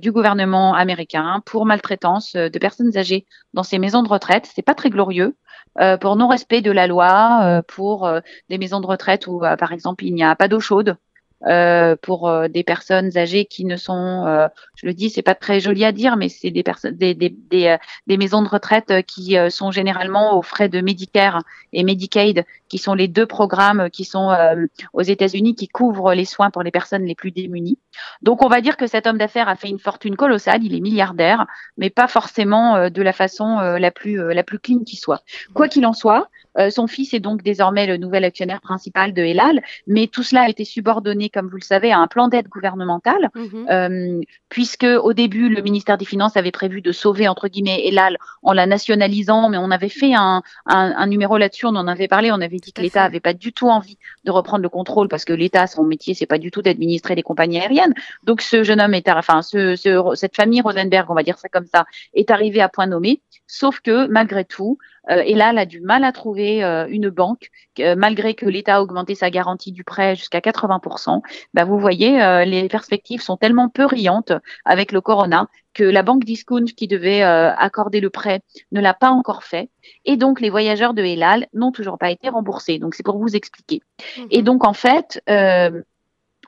du 0.00 0.10
gouvernement 0.10 0.74
américain 0.74 1.40
pour 1.46 1.66
maltraitance 1.66 2.32
de 2.32 2.58
personnes 2.58 2.96
âgées 2.96 3.26
dans 3.54 3.62
ces 3.62 3.78
maisons 3.78 4.02
de 4.02 4.08
retraite. 4.08 4.50
C'est 4.52 4.62
pas 4.62 4.74
très 4.74 4.90
glorieux. 4.90 5.36
pour 6.00 6.16
non-respect 6.16 6.62
de 6.62 6.72
la 6.72 6.88
loi, 6.88 7.62
pour 7.68 8.10
des 8.48 8.58
maisons 8.58 8.80
de 8.80 8.86
retraite 8.86 9.28
où, 9.28 9.38
par 9.38 9.70
exemple, 9.70 10.04
il 10.04 10.14
n'y 10.14 10.24
a 10.24 10.34
pas 10.34 10.48
d'eau 10.48 10.58
chaude, 10.58 10.96
euh, 11.46 11.96
pour 12.00 12.28
euh, 12.28 12.46
des 12.46 12.62
personnes 12.62 13.18
âgées 13.18 13.46
qui 13.46 13.64
ne 13.64 13.76
sont, 13.76 14.24
euh, 14.26 14.46
je 14.76 14.86
le 14.86 14.94
dis, 14.94 15.10
c'est 15.10 15.22
pas 15.22 15.34
très 15.34 15.58
joli 15.58 15.84
à 15.84 15.90
dire, 15.90 16.16
mais 16.16 16.28
c'est 16.28 16.52
des 16.52 16.62
personnes, 16.62 16.94
des, 16.94 17.14
des, 17.14 17.30
des, 17.30 17.76
des, 18.06 18.16
maisons 18.16 18.42
de 18.42 18.48
retraite 18.48 19.04
qui 19.06 19.36
sont 19.50 19.72
généralement 19.72 20.38
aux 20.38 20.42
frais 20.42 20.68
de 20.68 20.80
Medicare 20.80 21.42
et 21.72 21.82
Medicaid, 21.82 22.44
qui 22.68 22.78
sont 22.78 22.94
les 22.94 23.08
deux 23.08 23.26
programmes 23.26 23.90
qui 23.90 24.04
sont 24.04 24.34
aux 24.92 25.02
États-Unis 25.02 25.56
qui 25.56 25.68
couvrent 25.68 26.14
les 26.14 26.24
soins 26.24 26.50
pour 26.50 26.62
les 26.62 26.70
personnes 26.70 27.04
les 27.04 27.14
plus 27.14 27.32
démunies. 27.32 27.78
Donc, 28.22 28.42
on 28.44 28.48
va 28.48 28.60
dire 28.60 28.76
que 28.76 28.86
cet 28.86 29.06
homme 29.06 29.18
d'affaires 29.18 29.48
a 29.48 29.56
fait 29.56 29.68
une 29.68 29.78
fortune 29.78 30.16
colossale. 30.16 30.62
Il 30.62 30.74
est 30.74 30.80
milliardaire, 30.80 31.46
mais 31.76 31.90
pas 31.90 32.08
forcément 32.08 32.88
de 32.88 33.02
la 33.02 33.12
façon 33.12 33.58
la 33.58 33.90
plus 33.90 34.32
la 34.32 34.44
plus 34.44 34.58
clean 34.58 34.84
qui 34.84 34.96
soit. 34.96 35.22
Quoi 35.54 35.68
qu'il 35.68 35.86
en 35.86 35.92
soit, 35.92 36.28
euh, 36.58 36.70
son 36.70 36.86
fils 36.86 37.14
est 37.14 37.20
donc 37.20 37.42
désormais 37.42 37.86
le 37.86 37.96
nouvel 37.96 38.24
actionnaire 38.24 38.60
principal 38.60 39.12
de 39.12 39.22
Elal, 39.22 39.62
mais 39.86 40.06
tout 40.06 40.22
cela 40.22 40.42
a 40.42 40.48
été 40.48 40.64
subordonné, 40.64 41.28
comme 41.28 41.48
vous 41.48 41.56
le 41.56 41.62
savez, 41.62 41.92
à 41.92 41.98
un 41.98 42.06
plan 42.06 42.28
d'aide 42.28 42.48
gouvernemental, 42.48 43.30
mhm. 43.34 43.66
euh, 43.70 44.20
puisque 44.48 44.84
au 44.84 45.12
début, 45.12 45.48
le 45.48 45.62
ministère 45.62 45.98
des 45.98 46.04
Finances 46.04 46.36
avait 46.36 46.50
prévu 46.50 46.82
de 46.82 46.92
sauver, 46.92 47.28
entre 47.28 47.48
guillemets, 47.48 47.86
Elal 47.86 48.18
en 48.42 48.52
la 48.52 48.66
nationalisant, 48.66 49.48
mais 49.48 49.56
on 49.58 49.70
avait 49.70 49.88
fait 49.88 50.12
un, 50.14 50.42
numéro 51.06 51.38
là-dessus, 51.38 51.66
on 51.66 51.76
en 51.76 51.88
avait 51.88 52.08
parlé, 52.08 52.30
on 52.32 52.40
avait 52.40 52.58
dit 52.58 52.72
que 52.72 52.82
l'État 52.82 53.04
avait 53.04 53.20
pas 53.20 53.34
du 53.34 53.52
tout 53.52 53.68
envie 53.68 53.98
de 54.24 54.30
reprendre 54.30 54.62
le 54.62 54.68
contrôle, 54.68 55.08
parce 55.08 55.24
que 55.24 55.32
l'État, 55.32 55.66
son 55.66 55.84
métier, 55.84 56.14
c'est 56.14 56.26
pas 56.26 56.38
du 56.38 56.50
tout 56.50 56.62
d'administrer 56.62 57.14
les 57.14 57.22
compagnies 57.22 57.60
aériennes. 57.60 57.94
Donc 58.24 58.40
ce 58.40 58.62
jeune 58.62 58.80
homme 58.80 58.94
est, 58.94 59.08
enfin, 59.08 59.42
ce, 59.42 59.76
cette 60.14 60.36
famille 60.36 60.60
Rosenberg, 60.60 61.10
on 61.10 61.14
va 61.14 61.22
dire 61.22 61.38
ça 61.38 61.48
comme 61.48 61.66
ça, 61.66 61.84
est 62.14 62.30
arrivée 62.30 62.60
à 62.60 62.68
point 62.68 62.86
nommé, 62.86 63.20
sauf 63.46 63.80
que 63.80 64.06
malgré 64.06 64.44
tout, 64.44 64.78
euh, 65.10 65.22
elle 65.26 65.42
a 65.42 65.66
du 65.66 65.80
mal 65.80 66.04
à 66.04 66.12
trouver 66.12 66.41
euh, 66.42 66.86
une 66.88 67.10
banque, 67.10 67.48
malgré 67.78 68.34
que 68.34 68.46
l'État 68.46 68.76
a 68.76 68.82
augmenté 68.82 69.14
sa 69.14 69.30
garantie 69.30 69.72
du 69.72 69.84
prêt 69.84 70.16
jusqu'à 70.16 70.40
80%. 70.40 71.22
Bah, 71.54 71.64
vous 71.64 71.78
voyez, 71.78 72.22
euh, 72.22 72.44
les 72.44 72.68
perspectives 72.68 73.22
sont 73.22 73.36
tellement 73.36 73.68
peu 73.68 73.86
riantes 73.86 74.32
avec 74.64 74.92
le 74.92 75.00
corona 75.00 75.48
que 75.74 75.84
la 75.84 76.02
banque 76.02 76.24
discount 76.24 76.66
qui 76.76 76.86
devait 76.86 77.22
accorder 77.22 78.00
le 78.00 78.10
prêt 78.10 78.42
ne 78.72 78.80
l'a 78.80 78.92
pas 78.92 79.08
encore 79.08 79.42
fait. 79.42 79.70
Et 80.04 80.18
donc, 80.18 80.40
les 80.40 80.50
voyageurs 80.50 80.92
de 80.92 81.02
Elal 81.02 81.46
n'ont 81.54 81.72
toujours 81.72 81.96
pas 81.96 82.10
été 82.10 82.28
remboursés. 82.28 82.78
Donc, 82.78 82.94
c'est 82.94 83.02
pour 83.02 83.16
vous 83.16 83.34
expliquer. 83.34 83.80
Et 84.30 84.38
mhm. 84.38 84.44
donc, 84.44 84.66
en 84.66 84.74
fait, 84.74 85.22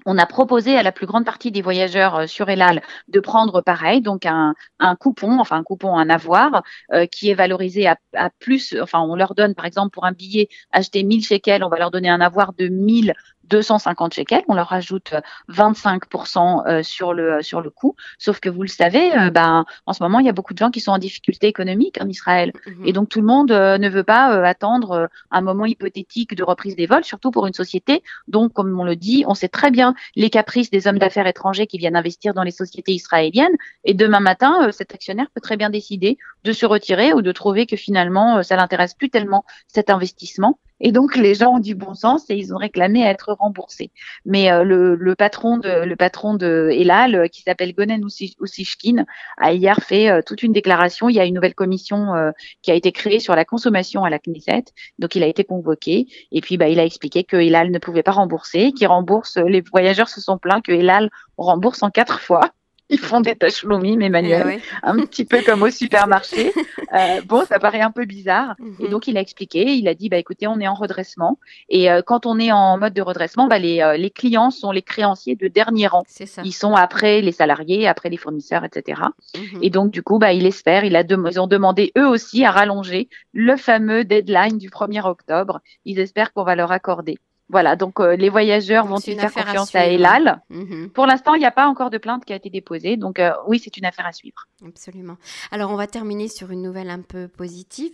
on 0.06 0.18
a 0.18 0.26
proposé 0.26 0.76
à 0.76 0.82
la 0.82 0.92
plus 0.92 1.06
grande 1.06 1.24
partie 1.24 1.50
des 1.50 1.62
voyageurs 1.62 2.14
euh, 2.16 2.26
sur 2.26 2.48
Elal 2.48 2.82
de 3.08 3.20
prendre 3.20 3.60
pareil, 3.60 4.00
donc 4.00 4.26
un, 4.26 4.54
coupon, 5.00 5.38
enfin 5.38 5.56
un 5.56 5.62
coupon, 5.62 5.96
un 5.96 6.10
avoir, 6.10 6.62
euh, 6.92 7.06
qui 7.06 7.30
est 7.30 7.34
valorisé 7.34 7.86
à, 7.86 7.96
plus, 8.38 8.76
enfin 8.80 9.00
on 9.00 9.14
leur 9.14 9.34
donne 9.34 9.54
par 9.54 9.64
exemple 9.64 9.90
pour 9.90 10.04
un 10.04 10.12
billet 10.12 10.48
acheté 10.72 11.02
1000 11.02 11.24
shekels, 11.24 11.64
on 11.64 11.68
va 11.68 11.78
leur 11.78 11.90
donner 11.90 12.08
un 12.08 12.20
avoir 12.20 12.52
de 12.52 12.68
1000 12.68 13.14
250 13.48 14.14
shekels, 14.14 14.42
on 14.48 14.54
leur 14.54 14.68
rajoute 14.68 15.14
25% 15.50 16.66
euh, 16.66 16.82
sur 16.82 17.12
le 17.12 17.42
sur 17.42 17.60
le 17.60 17.70
coût. 17.70 17.96
Sauf 18.18 18.40
que 18.40 18.48
vous 18.48 18.62
le 18.62 18.68
savez, 18.68 19.16
euh, 19.16 19.30
ben 19.30 19.64
en 19.86 19.92
ce 19.92 20.02
moment 20.02 20.18
il 20.18 20.26
y 20.26 20.28
a 20.28 20.32
beaucoup 20.32 20.54
de 20.54 20.58
gens 20.58 20.70
qui 20.70 20.80
sont 20.80 20.92
en 20.92 20.98
difficulté 20.98 21.46
économique 21.46 21.98
en 22.00 22.08
Israël, 22.08 22.52
mhm. 22.66 22.86
et 22.86 22.92
donc 22.92 23.08
tout 23.08 23.20
le 23.20 23.26
monde 23.26 23.50
euh, 23.52 23.78
ne 23.78 23.88
veut 23.88 24.04
pas 24.04 24.26
attendre 24.46 25.08
un 25.30 25.40
moment 25.40 25.66
hypothétique 25.66 26.34
de 26.34 26.42
reprise 26.42 26.76
des 26.76 26.86
vols, 26.86 27.04
surtout 27.04 27.30
pour 27.30 27.46
une 27.46 27.52
société 27.52 28.02
dont, 28.28 28.48
comme 28.48 28.78
on 28.78 28.84
le 28.84 28.96
dit, 28.96 29.24
on 29.26 29.34
sait 29.34 29.48
très 29.48 29.70
bien 29.70 29.94
les 30.16 30.30
caprices 30.30 30.70
des 30.70 30.86
hommes 30.86 30.98
d'affaires 30.98 31.26
étrangers 31.26 31.66
qui 31.66 31.78
viennent 31.78 31.96
investir 31.96 32.34
dans 32.34 32.42
les 32.42 32.50
sociétés 32.50 32.92
israéliennes. 32.92 33.54
Et 33.84 33.94
demain 33.94 34.20
matin, 34.20 34.70
cet 34.72 34.94
actionnaire 34.94 35.26
peut 35.34 35.40
très 35.40 35.56
bien 35.56 35.70
décider 35.70 36.18
de 36.44 36.52
se 36.52 36.66
retirer 36.66 37.12
ou 37.12 37.22
de 37.22 37.32
trouver 37.32 37.66
que 37.66 37.76
finalement 37.76 38.42
ça 38.42 38.56
l'intéresse 38.56 38.94
plus 38.94 39.10
tellement 39.10 39.44
cet 39.68 39.90
investissement 39.90 40.58
et 40.84 40.92
donc 40.92 41.16
les 41.16 41.34
gens 41.34 41.54
ont 41.54 41.60
du 41.60 41.74
bon 41.74 41.94
sens 41.94 42.28
et 42.28 42.36
ils 42.36 42.52
ont 42.54 42.58
réclamé 42.58 43.04
à 43.04 43.10
être 43.10 43.32
remboursés. 43.32 43.90
Mais 44.26 44.52
euh, 44.52 44.64
le, 44.64 45.14
patron 45.14 45.56
de 45.56 45.66
le 45.82 46.72
Elal, 46.72 47.14
euh, 47.14 47.26
qui 47.26 47.40
s'appelle 47.40 47.74
Gonen 47.74 48.04
Oussishkin, 48.04 49.06
a 49.38 49.52
hier 49.54 49.78
fait 49.80 50.10
euh, 50.10 50.20
toute 50.24 50.42
une 50.42 50.52
déclaration. 50.52 51.08
Il 51.08 51.14
y 51.14 51.20
a 51.20 51.24
une 51.24 51.34
nouvelle 51.34 51.54
commission 51.54 52.12
qui 52.60 52.70
a 52.70 52.74
été 52.74 52.92
créée 52.92 53.18
sur 53.18 53.34
la 53.34 53.46
consommation 53.46 54.04
à 54.04 54.10
la 54.10 54.18
Knesset. 54.18 54.64
Donc 54.98 55.14
il 55.14 55.22
a 55.22 55.26
été 55.26 55.42
convoqué 55.42 56.06
et 56.30 56.40
puis 56.42 56.58
bah, 56.58 56.68
il 56.68 56.78
a 56.78 56.84
expliqué 56.84 57.24
que 57.24 57.38
Elal 57.38 57.70
ne 57.70 57.78
pouvait 57.78 58.02
pas 58.02 58.12
rembourser, 58.12 58.72
qu'il 58.72 58.86
rembourse. 58.86 59.38
Les 59.38 59.62
voyageurs 59.62 60.10
se 60.10 60.20
sont 60.20 60.36
plaints 60.36 60.60
que 60.60 60.72
Elal 60.72 61.08
rembourse 61.38 61.82
en 61.82 61.88
quatre 61.88 62.20
fois 62.20 62.50
ils 62.90 62.98
font 62.98 63.20
des 63.20 63.34
tâches 63.34 63.64
mais 63.64 64.06
Emmanuel, 64.06 64.60
eh 64.60 64.62
un 64.82 64.96
petit 65.06 65.24
peu 65.24 65.40
comme 65.42 65.62
au 65.62 65.70
supermarché. 65.70 66.52
Euh, 66.92 67.20
bon, 67.26 67.44
ça 67.44 67.58
paraît 67.58 67.80
un 67.80 67.90
peu 67.90 68.04
bizarre. 68.04 68.54
Et 68.78 68.84
mhm. 68.84 68.90
donc, 68.90 69.08
il 69.08 69.16
a 69.16 69.20
expliqué, 69.20 69.74
il 69.74 69.88
a 69.88 69.94
dit, 69.94 70.08
bah, 70.08 70.18
écoutez, 70.18 70.46
on 70.46 70.60
est 70.60 70.68
en 70.68 70.74
redressement. 70.74 71.38
Et 71.68 71.90
euh, 71.90 72.02
quand 72.04 72.26
on 72.26 72.38
est 72.38 72.52
en 72.52 72.78
mode 72.78 72.92
de 72.92 73.02
redressement, 73.02 73.46
bah, 73.46 73.58
les, 73.58 73.80
euh, 73.80 73.96
les 73.96 74.10
clients 74.10 74.50
sont 74.50 74.70
les 74.70 74.82
créanciers 74.82 75.34
de 75.34 75.48
dernier 75.48 75.86
rang. 75.86 76.04
Ça. 76.06 76.42
Ils 76.44 76.52
sont 76.52 76.74
après 76.74 77.20
les 77.20 77.32
salariés, 77.32 77.88
après 77.88 78.10
les 78.10 78.16
fournisseurs, 78.16 78.64
etc. 78.64 79.02
Mhm. 79.36 79.62
Et 79.62 79.70
donc, 79.70 79.90
du 79.90 80.02
coup, 80.02 80.18
bah, 80.18 80.32
il 80.32 80.46
espère, 80.46 80.84
il 80.84 80.96
a 80.96 81.04
ils 81.08 81.40
ont 81.40 81.46
demandé 81.46 81.92
eux 81.98 82.06
aussi 82.06 82.44
à 82.44 82.50
rallonger 82.50 83.08
le 83.32 83.56
fameux 83.56 84.04
deadline 84.04 84.58
du 84.58 84.68
1er 84.68 85.06
octobre. 85.06 85.60
Ils 85.84 85.98
espèrent 85.98 86.32
qu'on 86.32 86.44
va 86.44 86.54
leur 86.54 86.72
accorder. 86.72 87.18
Voilà, 87.50 87.76
donc 87.76 88.00
euh, 88.00 88.16
les 88.16 88.30
voyageurs 88.30 88.86
vont-ils 88.86 89.20
faire 89.20 89.32
confiance 89.32 89.74
à, 89.74 89.86
Elal 89.86 90.42
mhm. 90.48 90.88
Pour 90.90 91.04
l'instant, 91.04 91.34
il 91.34 91.40
n'y 91.40 91.44
a 91.44 91.50
pas 91.50 91.66
encore 91.66 91.90
de 91.90 91.98
plainte 91.98 92.24
qui 92.24 92.32
a 92.32 92.36
été 92.36 92.48
déposée, 92.48 92.96
donc 92.96 93.18
euh, 93.18 93.32
oui, 93.46 93.60
c'est 93.62 93.76
une 93.76 93.84
affaire 93.84 94.06
à 94.06 94.12
suivre. 94.12 94.46
Absolument. 94.66 95.16
Alors, 95.50 95.70
on 95.70 95.76
va 95.76 95.86
terminer 95.86 96.28
sur 96.28 96.50
une 96.50 96.62
nouvelle 96.62 96.88
un 96.88 97.02
peu 97.02 97.28
positive. 97.28 97.92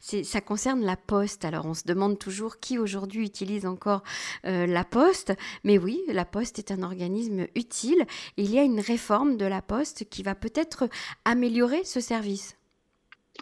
Ça 0.00 0.40
concerne 0.40 0.82
la 0.82 0.96
Poste. 0.96 1.44
Alors, 1.44 1.66
on 1.66 1.74
se 1.74 1.84
demande 1.86 2.18
toujours 2.18 2.58
qui 2.58 2.78
aujourd'hui 2.78 3.24
utilise 3.24 3.64
encore 3.64 4.02
euh, 4.44 4.66
la 4.66 4.82
Poste, 4.82 5.34
mais 5.62 5.78
oui, 5.78 6.00
la 6.08 6.24
Poste 6.24 6.58
est 6.58 6.72
un 6.72 6.82
organisme 6.82 7.46
utile. 7.54 8.04
il 8.36 8.50
y 8.50 8.58
a 8.58 8.62
une 8.62 8.80
réforme 8.80 9.36
de 9.36 9.46
la 9.46 9.62
Poste 9.62 10.08
qui 10.10 10.24
va 10.24 10.34
peut-être 10.34 10.88
améliorer 11.24 11.84
ce 11.84 12.00
service. 12.00 12.56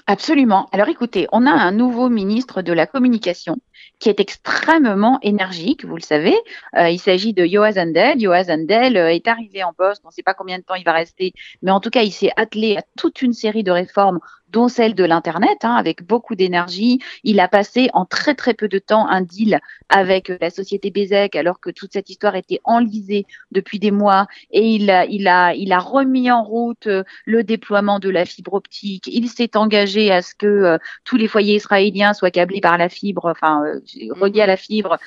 Absolument. 0.06 0.68
Alors 0.72 0.88
écoutez, 0.88 1.26
on 1.32 1.46
a 1.46 1.50
un 1.50 1.72
nouveau 1.72 2.08
ministre 2.08 2.62
de 2.62 2.72
la 2.72 2.86
communication 2.86 3.56
qui 3.98 4.08
est 4.08 4.20
extrêmement 4.20 5.18
énergique, 5.22 5.84
vous 5.84 5.96
le 5.96 6.02
savez. 6.02 6.36
Euh, 6.76 6.88
il 6.88 6.98
s'agit 6.98 7.32
de 7.32 7.44
Yoaz 7.44 7.78
Andel. 7.78 8.20
Yoaz 8.20 8.50
Andel 8.50 8.96
euh, 8.96 9.12
est 9.12 9.26
arrivé 9.26 9.64
en 9.64 9.72
poste, 9.72 10.02
on 10.04 10.08
ne 10.08 10.12
sait 10.12 10.22
pas 10.22 10.34
combien 10.34 10.58
de 10.58 10.64
temps 10.64 10.74
il 10.74 10.84
va 10.84 10.92
rester, 10.92 11.32
mais 11.62 11.70
en 11.70 11.80
tout 11.80 11.90
cas, 11.90 12.02
il 12.02 12.12
s'est 12.12 12.30
attelé 12.36 12.76
à 12.76 12.82
toute 12.96 13.22
une 13.22 13.32
série 13.32 13.64
de 13.64 13.70
réformes 13.70 14.20
dont 14.50 14.68
celle 14.68 14.94
de 14.94 15.04
l'Internet, 15.04 15.58
hein, 15.62 15.74
avec 15.74 16.02
beaucoup 16.02 16.34
d'énergie. 16.34 17.00
Il 17.22 17.38
a 17.40 17.48
passé 17.48 17.90
en 17.92 18.06
très 18.06 18.34
très 18.34 18.54
peu 18.54 18.68
de 18.68 18.78
temps 18.78 19.06
un 19.06 19.20
deal 19.20 19.60
avec 19.88 20.32
la 20.40 20.50
société 20.50 20.90
Bezek, 20.90 21.36
alors 21.36 21.60
que 21.60 21.70
toute 21.70 21.92
cette 21.92 22.08
histoire 22.08 22.34
était 22.34 22.60
enlisée 22.64 23.26
depuis 23.50 23.78
des 23.78 23.90
mois, 23.90 24.26
et 24.50 24.66
il 24.66 24.90
a, 24.90 25.78
remis 25.78 26.30
en 26.30 26.42
route 26.42 26.86
euh, 26.86 27.04
le 27.24 27.44
déploiement 27.44 27.98
de 27.98 28.08
la 28.08 28.24
fibre 28.24 28.54
optique. 28.54 29.06
Il 29.06 29.28
s'est 29.28 29.56
engagé 29.56 30.10
à 30.10 30.22
ce 30.22 30.34
que 30.34 30.78
tous 31.04 31.16
les 31.16 31.28
foyers 31.28 31.56
israéliens 31.56 32.14
soient 32.14 32.30
câblés 32.30 32.60
par 32.60 32.78
la 32.78 32.88
fibre, 32.88 33.26
enfin 33.26 33.62
reliés 34.10 34.42
à 34.42 34.46
la 34.46 34.56
fibre 34.56 34.98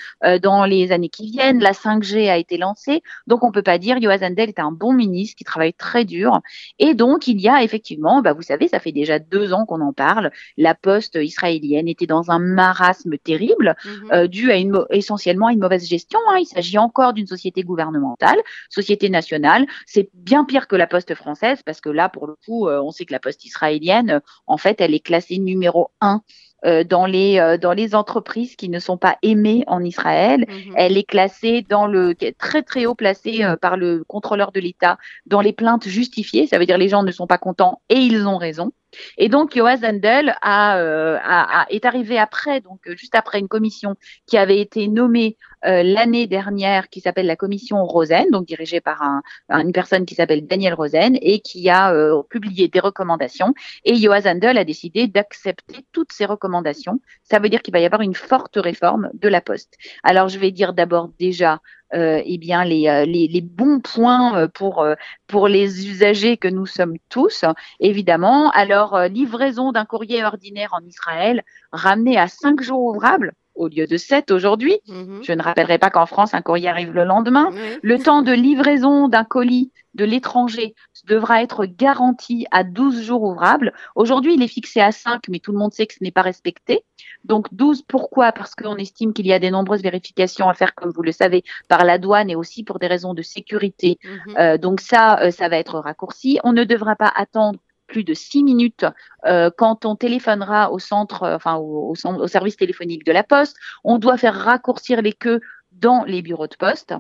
dans 0.41 0.65
les 0.65 0.91
années 0.91 1.10
qui 1.10 1.32
viennent. 1.32 1.60
La 1.60 1.71
5G 1.71 2.30
a 2.30 2.38
été 2.38 2.58
lancée, 2.58 3.02
donc 3.28 3.43
on 3.43 3.52
peut 3.52 3.62
pas 3.62 3.78
dire 3.78 3.97
Yoaz 3.97 4.24
Andel 4.24 4.50
est 4.50 4.60
un 4.60 4.71
bon 4.71 4.93
ministre 4.93 5.36
qui 5.36 5.43
travaille 5.43 5.74
très 5.74 6.06
dur, 6.06 6.39
et 6.80 6.93
donc 6.93 7.28
il 7.28 7.39
y 7.39 7.47
a 7.47 7.63
effectivement, 7.63 8.21
bah, 8.21 8.34
vous 8.34 8.41
savez, 8.41 8.67
ça 8.67 8.80
fait 8.80 8.91
déjà 8.91 9.19
deux 9.19 9.54
ans 9.54 9.65
qu'on 9.65 9.82
en 9.82 9.93
parle. 9.93 10.32
La 10.58 10.76
poste 10.76 11.17
israélienne 11.21 11.88
était 11.88 12.08
dans 12.08 12.32
un 12.32 12.39
marasme 12.39 13.17
terrible, 13.17 13.76
mhm. 13.86 14.12
euh, 14.12 14.28
dû 14.28 14.52
à 14.52 14.58
une, 14.58 14.86
essentiellement 14.89 15.47
à 15.47 15.54
une 15.54 15.60
mauvaise 15.60 15.88
gestion. 15.88 16.19
Hein. 16.30 16.38
Il 16.39 16.45
s'agit 16.45 16.78
encore 16.78 17.13
d'une 17.13 17.28
société 17.28 17.63
gouvernementale, 17.63 18.38
société 18.69 19.10
nationale. 19.10 19.65
C'est 19.86 20.10
bien 20.13 20.45
pire 20.45 20.67
que 20.67 20.76
la 20.76 20.88
poste 20.88 21.15
française, 21.15 21.62
parce 21.65 21.82
que 21.82 21.89
là, 21.89 22.10
pour 22.10 22.28
le 22.28 22.36
coup, 22.45 22.67
euh, 22.67 22.82
on 22.82 22.91
sait 22.91 23.06
que 23.06 23.13
la 23.13 23.19
poste 23.19 23.45
israélienne, 23.45 24.21
en 24.47 24.58
fait, 24.58 24.82
elle 24.82 24.93
est 24.93 25.00
classée 25.00 25.39
numéro 25.39 25.91
un 26.02 26.21
euh, 26.65 26.84
dans 26.84 27.08
les 27.08 27.39
euh, 27.39 27.58
dans 27.58 27.74
les 27.74 27.95
entreprises 27.95 28.56
qui 28.56 28.69
ne 28.69 28.78
sont 28.80 28.97
pas 28.97 29.17
aimées 29.24 29.63
en 29.65 29.84
Israël. 29.84 30.45
Mhm. 30.47 30.74
Elle 30.76 30.97
est 30.97 31.04
classée 31.04 31.65
dans 31.67 31.88
le 31.88 32.15
très 32.38 32.62
très 32.62 32.86
haut 32.86 32.93
placée 32.93 33.43
euh, 33.43 33.56
par 33.56 33.78
le 33.78 34.04
contrôleur 34.08 34.52
de 34.52 34.60
l'État 34.60 34.97
dans 35.26 35.41
les 35.41 35.54
plaintes 35.54 35.88
justifiées. 35.88 36.45
Ça 36.45 36.60
veut 36.60 36.65
dire 36.67 36.78
les 36.78 36.89
gens 36.89 37.04
ne 37.04 37.12
sont 37.12 37.26
pas 37.26 37.39
contents 37.39 37.82
et 37.89 37.95
ils 37.95 38.28
ont 38.28 38.38
raison. 38.38 38.71
Et 39.17 39.30
donc 39.30 39.56
Yoaz 39.56 39.84
Handel 39.84 40.36
a, 40.41 40.77
a, 41.23 41.65
est 41.69 41.86
arrivé 41.86 42.17
après, 42.17 42.62
donc 42.62 42.80
juste 42.97 43.15
après 43.15 43.39
une 43.39 43.47
commission 43.47 43.95
qui 44.27 44.38
avait 44.38 44.60
été 44.60 44.88
nommée 44.88 45.38
l'année 45.63 46.25
dernière 46.25 46.89
qui 46.89 47.01
s'appelle 47.01 47.27
la 47.27 47.36
commission 47.36 47.86
Rosen, 47.86 48.32
donc 48.32 48.47
dirigée 48.47 48.82
par 48.82 49.04
un, 49.04 49.21
une 49.49 49.71
personne 49.71 50.06
qui 50.06 50.15
s'appelle 50.15 50.47
Daniel 50.47 50.73
Rosen 50.73 51.19
et 51.21 51.39
qui 51.39 51.69
a 51.69 51.93
publié 52.32 52.67
des 52.67 52.80
recommandations. 52.80 53.54
Et 53.86 53.95
Joas 53.95 54.23
Handel 54.25 54.58
a 54.58 54.63
décidé 54.63 55.08
d'accepter 55.08 55.86
toutes 55.91 56.13
ces 56.13 56.25
recommandations. 56.25 56.99
Ça 57.23 57.38
veut 57.38 57.49
dire 57.49 57.62
qu'il 57.62 57.73
va 57.73 57.80
y 57.80 57.86
avoir 57.86 58.01
une 58.01 58.15
forte 58.15 58.56
réforme 58.56 59.12
de 59.13 59.27
la 59.27 59.39
Poste. 59.39 59.77
Alors 60.04 60.30
je 60.30 60.39
vais 60.39 60.51
dire 60.51 60.73
d'abord 60.73 61.10
déjà 61.19 61.54
euh, 61.54 61.60
eh 61.93 62.38
bien 62.38 62.63
les, 62.63 62.88
euh, 62.88 63.06
les, 63.06 63.27
les, 63.27 63.41
bons 63.41 63.80
points 63.80 64.38
euh, 64.38 64.47
pour, 64.47 64.82
euh, 64.82 64.95
pour 65.27 65.47
les 65.47 65.88
usagers 65.88 66.38
que 66.38 66.47
nous 66.47 66.65
sommes 66.65 66.97
tous, 67.10 67.45
évidemment. 67.80 68.49
Alors, 68.51 68.99
livraison 69.04 69.71
d'un 69.71 69.86
courrier 69.86 70.23
ordinaire 70.23 70.73
en 70.73 70.86
Israël 70.86 71.43
ramené 71.71 72.17
à 72.17 72.27
cinq 72.27 72.62
jours 72.62 72.84
ouvrables 72.84 73.34
au 73.55 73.67
lieu 73.67 73.87
de 73.87 73.97
7 73.97 74.31
aujourd'hui. 74.31 74.79
Mhm. 74.87 75.21
Je 75.23 75.33
ne 75.33 75.41
rappellerai 75.41 75.77
pas 75.77 75.89
qu'en 75.89 76.05
France, 76.05 76.33
un 76.33 76.41
courrier 76.41 76.69
arrive 76.69 76.91
le 76.91 77.03
lendemain. 77.03 77.51
Le 77.81 77.99
temps 77.99 78.21
de 78.21 78.31
livraison 78.31 79.07
d'un 79.07 79.23
colis 79.23 79.71
de 79.93 80.05
l'étranger 80.05 80.73
devra 81.05 81.43
être 81.43 81.65
garanti 81.65 82.45
à 82.51 82.63
12 82.63 83.01
jours 83.01 83.23
ouvrables. 83.23 83.73
Aujourd'hui, 83.95 84.35
il 84.35 84.41
est 84.41 84.47
fixé 84.47 84.79
à 84.79 84.91
5, 84.91 85.27
mais 85.29 85.39
tout 85.39 85.51
le 85.51 85.57
monde 85.57 85.73
sait 85.73 85.85
que 85.85 85.93
ce 85.93 86.03
n'est 86.03 86.11
pas 86.11 86.21
respecté. 86.21 86.83
Donc 87.25 87.47
12, 87.53 87.83
pourquoi? 87.83 88.31
Parce 88.31 88.55
qu'on 88.55 88.77
estime 88.77 89.13
qu'il 89.13 89.27
y 89.27 89.33
a 89.33 89.39
des 89.39 89.51
nombreuses 89.51 89.81
vérifications 89.81 90.47
à 90.49 90.53
faire, 90.53 90.75
comme 90.75 90.91
vous 90.91 91.03
le 91.03 91.11
savez, 91.11 91.43
par 91.67 91.83
la 91.83 91.97
douane 91.97 92.29
et 92.29 92.35
aussi 92.35 92.63
pour 92.63 92.79
des 92.79 92.87
raisons 92.87 93.13
de 93.13 93.21
sécurité. 93.21 93.99
Mhm. 94.03 94.35
Euh, 94.37 94.57
donc 94.57 94.79
ça, 94.81 95.19
euh, 95.19 95.31
ça 95.31 95.49
va 95.49 95.57
être 95.57 95.79
raccourci. 95.79 96.39
On 96.43 96.53
ne 96.53 96.63
devra 96.63 96.95
pas 96.95 97.11
attendre 97.15 97.59
plus 97.91 98.04
de 98.04 98.13
six 98.13 98.43
minutes 98.43 98.86
euh, 99.25 99.51
quand 99.56 99.86
on 99.86 99.95
téléphonera 99.95 100.71
au 100.71 100.80
centre, 100.80 101.23
euh, 101.23 101.36
enfin 101.36 101.56
au, 101.58 101.93
au, 101.93 102.27
service 102.27 102.56
téléphonique 102.56 103.06
de 103.06 103.12
la 103.12 103.23
Poste. 103.23 103.58
On 103.84 103.99
doit 103.99 104.17
faire 104.17 104.34
raccourcir 104.34 105.01
les 105.01 105.13
queues 105.13 105.41
dans 105.73 106.04
les 106.06 106.21
bureaux 106.21 106.47
de 106.47 106.56
poste. 106.56 106.93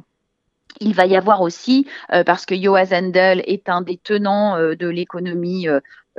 Il 0.79 0.93
va 0.93 1.05
y 1.05 1.15
avoir 1.15 1.41
aussi, 1.41 1.87
euh, 2.13 2.23
parce 2.23 2.45
que 2.45 2.55
Joas 2.61 2.89
Handel 2.91 3.41
est 3.45 3.69
un 3.69 3.81
des 3.81 3.97
tenants 3.97 4.57
de 4.57 4.87
l'économie 4.87 5.67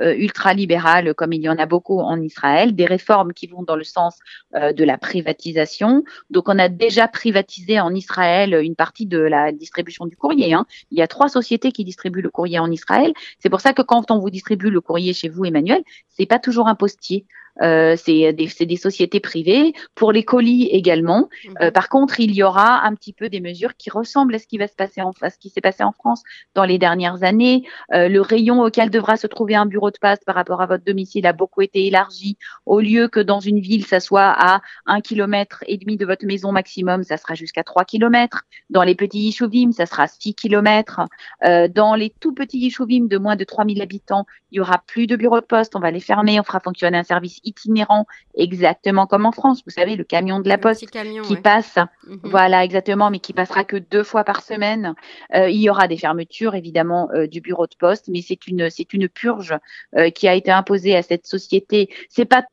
ultralibérales, 0.03 1.13
comme 1.13 1.33
il 1.33 1.41
y 1.41 1.49
en 1.49 1.57
a 1.57 1.65
beaucoup 1.65 1.99
en 1.99 2.21
Israël, 2.21 2.75
des 2.75 2.85
réformes 2.85 3.33
qui 3.33 3.47
vont 3.47 3.63
dans 3.63 3.75
le 3.75 3.83
sens 3.83 4.17
euh, 4.55 4.73
de 4.73 4.83
la 4.83 4.97
privatisation. 4.97 6.03
Donc, 6.29 6.49
on 6.49 6.59
a 6.59 6.69
déjà 6.69 7.07
privatisé 7.07 7.79
en 7.79 7.93
Israël 7.93 8.59
une 8.61 8.75
partie 8.75 9.05
de 9.05 9.19
la 9.19 9.51
distribution 9.51 10.05
du 10.05 10.15
courrier. 10.15 10.53
Hein. 10.53 10.65
Il 10.91 10.97
y 10.97 11.01
a 11.01 11.07
trois 11.07 11.29
sociétés 11.29 11.71
qui 11.71 11.83
distribuent 11.83 12.21
le 12.21 12.29
courrier 12.29 12.59
en 12.59 12.71
Israël. 12.71 13.13
C'est 13.39 13.49
pour 13.49 13.61
ça 13.61 13.73
que 13.73 13.81
quand 13.81 14.11
on 14.11 14.19
vous 14.19 14.29
distribue 14.29 14.69
le 14.69 14.81
courrier 14.81 15.13
chez 15.13 15.29
vous, 15.29 15.45
Emmanuel, 15.45 15.83
c'est 16.09 16.25
pas 16.25 16.39
toujours 16.39 16.67
un 16.67 16.75
postier. 16.75 17.25
Euh, 17.61 17.95
c'est 17.97 18.33
des, 18.33 18.47
des, 18.65 18.75
sociétés 18.75 19.19
privées. 19.19 19.73
Pour 19.95 20.11
les 20.11 20.23
colis 20.23 20.67
également. 20.71 21.29
Mhm. 21.45 21.53
Euh, 21.61 21.71
par 21.71 21.89
contre, 21.89 22.19
il 22.19 22.31
y 22.31 22.43
aura 22.43 22.85
un 22.85 22.95
petit 22.95 23.13
peu 23.13 23.29
des 23.29 23.41
mesures 23.41 23.75
qui 23.77 23.89
ressemblent 23.89 24.35
à 24.35 24.39
ce 24.39 24.47
qui 24.47 24.57
va 24.57 24.67
se 24.67 24.75
passer 24.75 25.01
en, 25.01 25.11
à 25.21 25.29
ce 25.29 25.37
qui 25.37 25.49
s'est 25.49 25.61
passé 25.61 25.83
en 25.83 25.91
France 25.91 26.23
dans 26.55 26.65
les 26.65 26.77
dernières 26.77 27.23
années. 27.23 27.63
Euh, 27.93 28.07
le 28.07 28.21
rayon 28.21 28.61
auquel 28.61 28.89
devra 28.89 29.17
se 29.17 29.27
trouver 29.27 29.55
un 29.55 29.65
bureau 29.65 29.91
de 29.93 29.97
poste 29.99 30.25
par 30.25 30.35
rapport 30.35 30.61
à 30.61 30.65
votre 30.65 30.83
domicile 30.83 31.25
a 31.25 31.33
beaucoup 31.33 31.61
été 31.61 31.85
élargi. 31.87 32.37
Au 32.65 32.79
lieu 32.79 33.07
que 33.07 33.19
dans 33.19 33.39
une 33.39 33.59
ville, 33.59 33.85
ça 33.85 33.99
soit 33.99 34.33
à 34.35 34.61
un 34.85 35.01
kilomètre 35.01 35.63
et 35.67 35.77
demi 35.77 35.97
de 35.97 36.05
votre 36.05 36.25
maison 36.25 36.51
maximum, 36.51 37.03
ça 37.03 37.17
sera 37.17 37.35
jusqu'à 37.35 37.63
3 37.63 37.85
kilomètres. 37.85 38.43
Dans 38.69 38.83
les 38.83 38.95
petits 38.95 39.19
Yishuvim, 39.19 39.71
ça 39.71 39.85
sera 39.85 40.07
6 40.07 40.35
kilomètres. 40.35 41.01
Euh, 41.45 41.67
dans 41.67 41.95
les 41.95 42.09
tout 42.19 42.33
petits 42.33 42.59
Yishuvim 42.59 43.07
de 43.07 43.17
moins 43.17 43.35
de 43.35 43.43
3000 43.43 43.81
habitants, 43.81 44.25
il 44.51 44.57
y 44.57 44.59
aura 44.59 44.83
plus 44.85 45.07
de 45.07 45.15
bureaux 45.15 45.41
de 45.41 45.45
poste. 45.45 45.75
On 45.75 45.79
va 45.79 45.91
les 45.91 45.99
fermer. 45.99 46.39
On 46.39 46.43
fera 46.43 46.59
fonctionner 46.59 46.97
un 46.97 47.03
service 47.03 47.39
itinérant, 47.43 48.05
exactement 48.35 49.07
comme 49.07 49.25
en 49.25 49.31
France. 49.31 49.61
Vous 49.65 49.71
savez, 49.71 49.95
le 49.95 50.03
camion 50.03 50.39
de 50.39 50.49
la 50.49 50.57
poste 50.57 50.85
qui 51.23 51.35
passe, 51.37 51.77
mhm. 52.07 52.19
voilà, 52.23 52.63
exactement, 52.63 53.09
mais 53.09 53.19
qui 53.19 53.33
passera 53.33 53.63
que 53.63 53.77
deux 53.77 54.03
fois 54.03 54.23
par 54.23 54.41
semaine. 54.41 54.93
Euh, 55.33 55.49
il 55.49 55.59
y 55.59 55.69
aura 55.69 55.87
des 55.87 55.97
fermetures, 55.97 56.55
évidemment, 56.55 57.09
euh, 57.13 57.27
du 57.27 57.41
bureau 57.41 57.67
de 57.67 57.75
poste, 57.77 58.09
mais 58.09 58.21
c'est 58.21 58.47
une, 58.47 58.69
c'est 58.69 58.93
une 58.93 59.09
purge 59.09 59.55
euh, 59.97 60.09
qui 60.09 60.27
a 60.27 60.33
été 60.33 60.51
imposée 60.51 60.95
à 60.95 61.01
cette 61.01 61.27
société. 61.27 61.89
C'est 62.09 62.25
pas 62.25 62.43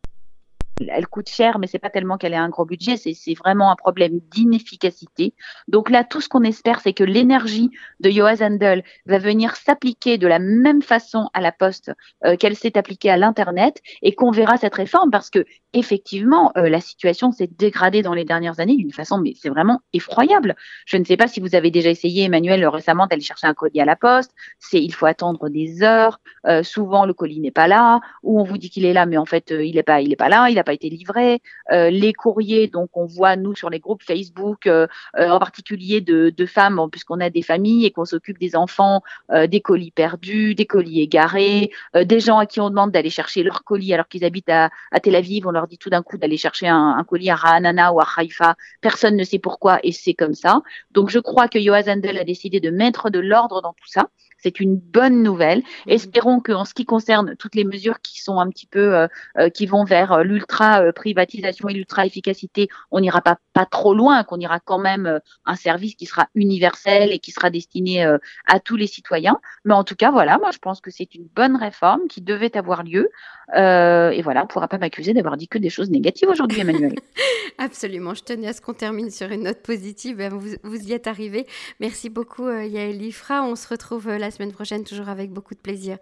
elle 0.88 1.06
coûte 1.06 1.28
cher, 1.28 1.58
mais 1.58 1.66
c'est 1.66 1.78
pas 1.78 1.90
tellement 1.90 2.16
qu'elle 2.16 2.32
ait 2.32 2.36
un 2.36 2.48
gros 2.48 2.64
budget, 2.64 2.96
c'est 2.96 3.34
vraiment 3.34 3.70
un 3.70 3.76
problème 3.76 4.20
d'inefficacité. 4.30 5.34
Donc 5.68 5.90
là, 5.90 6.04
tout 6.04 6.20
ce 6.20 6.28
qu'on 6.28 6.42
espère, 6.42 6.80
c'est 6.80 6.92
que 6.92 7.04
l'énergie 7.04 7.70
de 8.00 8.10
Joas 8.10 8.40
Handel 8.40 8.84
va 9.06 9.18
venir 9.18 9.56
s'appliquer 9.56 10.18
de 10.18 10.26
la 10.26 10.38
même 10.38 10.82
façon 10.82 11.28
à 11.34 11.40
la 11.40 11.52
Poste 11.52 11.92
euh, 12.24 12.36
qu'elle 12.36 12.56
s'est 12.56 12.78
appliquée 12.78 13.10
à 13.10 13.16
l'Internet 13.16 13.80
et 14.02 14.14
qu'on 14.14 14.30
verra 14.30 14.56
cette 14.56 14.74
réforme 14.74 15.10
parce 15.10 15.30
que 15.30 15.44
effectivement, 15.72 16.52
euh, 16.56 16.68
la 16.68 16.80
situation 16.80 17.32
s'est 17.32 17.50
dégradée 17.58 18.02
dans 18.02 18.14
les 18.14 18.24
dernières 18.24 18.60
années 18.60 18.76
d'une 18.76 18.92
façon, 18.92 19.18
mais 19.18 19.34
c'est 19.40 19.48
vraiment 19.48 19.80
effroyable. 19.92 20.56
Je 20.86 20.96
ne 20.96 21.04
sais 21.04 21.16
pas 21.16 21.26
si 21.26 21.40
vous 21.40 21.54
avez 21.54 21.70
déjà 21.70 21.90
essayé, 21.90 22.24
Emmanuel, 22.24 22.66
récemment 22.66 23.06
d'aller 23.06 23.22
chercher 23.22 23.46
un 23.46 23.54
colis 23.54 23.80
à 23.80 23.84
la 23.84 23.96
Poste. 23.96 24.32
C'est 24.58 24.82
il 24.82 24.92
faut 24.92 25.06
attendre 25.06 25.48
des 25.48 25.82
heures. 25.82 26.20
Euh, 26.46 26.62
souvent, 26.62 27.06
le 27.06 27.14
colis 27.14 27.40
n'est 27.40 27.50
pas 27.50 27.68
là, 27.68 28.00
ou 28.22 28.40
on 28.40 28.44
vous 28.44 28.58
dit 28.58 28.70
qu'il 28.70 28.84
est 28.84 28.92
là, 28.92 29.06
mais 29.06 29.16
en 29.16 29.26
fait, 29.26 29.50
il 29.50 29.74
n'est 29.74 29.82
pas, 29.82 30.00
là, 30.28 30.48
il 30.50 30.54
n'a 30.54 30.64
pas 30.64 30.72
été 30.72 30.88
livré. 30.88 31.40
Euh, 31.72 31.90
les 31.90 32.12
courriers, 32.12 32.68
donc 32.68 32.90
on 32.94 33.06
voit 33.06 33.36
nous 33.36 33.54
sur 33.54 33.70
les 33.70 33.78
groupes 33.78 34.02
Facebook, 34.02 34.66
euh, 34.66 34.86
euh, 35.18 35.30
en 35.30 35.38
particulier 35.38 36.00
de, 36.00 36.46
femmes, 36.46 36.80
puisqu'on 36.90 37.20
a 37.20 37.30
des 37.30 37.42
familles 37.42 37.86
et 37.86 37.90
qu'on 37.90 38.04
s'occupe 38.04 38.38
des 38.38 38.56
enfants, 38.56 39.02
des 39.30 39.60
colis 39.60 39.90
perdus, 39.90 40.54
des 40.54 40.66
colis 40.66 41.00
égarés, 41.00 41.70
des 41.94 42.18
gens 42.18 42.38
à 42.38 42.46
qui 42.46 42.60
on 42.60 42.70
demande 42.70 42.90
d'aller 42.90 43.10
chercher 43.10 43.42
leur 43.42 43.62
colis 43.62 43.92
alors 43.92 44.08
qu'ils 44.08 44.24
habitent 44.24 44.48
à, 44.48 44.70
Tel 45.02 45.14
Aviv, 45.14 45.46
leur 45.50 45.59
dit 45.66 45.78
tout 45.78 45.90
d'un 45.90 46.02
coup 46.02 46.18
d'aller 46.18 46.36
chercher 46.36 46.68
un, 46.68 46.96
un, 46.98 47.04
colis 47.04 47.30
à 47.30 47.36
Ra'anana 47.36 47.92
ou 47.92 48.00
à 48.00 48.06
Haïfa. 48.16 48.56
Personne 48.80 49.16
ne 49.16 49.24
sait 49.24 49.38
pourquoi 49.38 49.80
et 49.82 49.92
c'est 49.92 50.14
comme 50.14 50.34
ça. 50.34 50.62
Donc 50.90 51.10
je 51.10 51.18
crois 51.18 51.48
que 51.48 51.58
Yoaz 51.58 51.88
Handel 51.88 52.18
a 52.18 52.24
décidé 52.24 52.60
de 52.60 52.70
mettre 52.70 53.10
de 53.10 53.18
l'ordre 53.18 53.62
dans 53.62 53.72
tout 53.72 53.88
ça. 53.88 54.08
C'est 54.42 54.60
une 54.60 54.76
bonne 54.76 55.22
nouvelle. 55.22 55.58
Mhm. 55.58 55.64
Espérons 55.92 56.40
qu'en 56.40 56.64
ce 56.64 56.74
qui 56.74 56.84
concerne 56.84 57.36
toutes 57.36 57.54
les 57.54 57.64
mesures 57.64 58.00
qui 58.00 58.20
sont 58.20 58.38
un 58.40 58.48
petit 58.48 58.66
peu, 58.66 58.94
euh, 58.94 59.08
euh, 59.38 59.50
qui 59.50 59.66
vont 59.66 59.84
vers 59.84 60.12
euh, 60.12 60.22
l'ultra 60.22 60.92
privatisation 60.92 61.68
et 61.68 61.74
l'ultra 61.74 62.06
efficacité, 62.06 62.68
on 62.90 63.00
n'ira 63.00 63.20
pas 63.20 63.36
pas 63.52 63.66
trop 63.66 63.94
loin, 63.94 64.22
qu'on 64.24 64.38
ira 64.38 64.60
quand 64.60 64.78
même 64.78 65.20
un 65.44 65.56
service 65.56 65.94
qui 65.96 66.06
sera 66.06 66.28
universel 66.34 67.12
et 67.12 67.18
qui 67.18 67.32
sera 67.32 67.50
destiné 67.50 68.04
à 68.46 68.60
tous 68.60 68.76
les 68.76 68.86
citoyens. 68.86 69.38
Mais 69.64 69.74
en 69.74 69.82
tout 69.82 69.96
cas, 69.96 70.10
voilà, 70.12 70.38
moi 70.38 70.50
je 70.52 70.58
pense 70.58 70.80
que 70.80 70.90
c'est 70.90 71.14
une 71.14 71.26
bonne 71.26 71.56
réforme 71.56 72.02
qui 72.08 72.20
devait 72.20 72.56
avoir 72.56 72.84
lieu. 72.84 73.10
et 73.54 74.22
voilà, 74.22 74.40
on 74.40 74.44
ne 74.44 74.48
pourra 74.48 74.68
pas 74.68 74.78
m'accuser 74.78 75.12
d'avoir 75.14 75.36
dit 75.36 75.48
que 75.50 75.58
des 75.58 75.70
choses 75.70 75.90
négatives 75.90 76.28
aujourd'hui, 76.28 76.60
Emmanuel. 76.60 76.94
Absolument. 77.58 78.14
Je 78.14 78.22
tenais 78.22 78.48
à 78.48 78.52
ce 78.52 78.60
qu'on 78.60 78.72
termine 78.72 79.10
sur 79.10 79.30
une 79.30 79.42
note 79.42 79.60
positive. 79.62 80.22
Vous, 80.28 80.54
vous 80.62 80.88
y 80.88 80.92
êtes 80.92 81.06
arrivé. 81.06 81.46
Merci 81.80 82.08
beaucoup, 82.08 82.48
Yael 82.48 83.02
Ifra. 83.02 83.42
On 83.42 83.56
se 83.56 83.68
retrouve 83.68 84.08
la 84.08 84.30
semaine 84.30 84.52
prochaine, 84.52 84.84
toujours 84.84 85.08
avec 85.08 85.30
beaucoup 85.30 85.54
de 85.54 85.60
plaisir. 85.60 85.98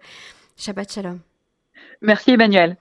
Shabbat 0.55 0.91
Shalom. 0.91 1.19
Merci 2.01 2.31
Emmanuel. 2.31 2.77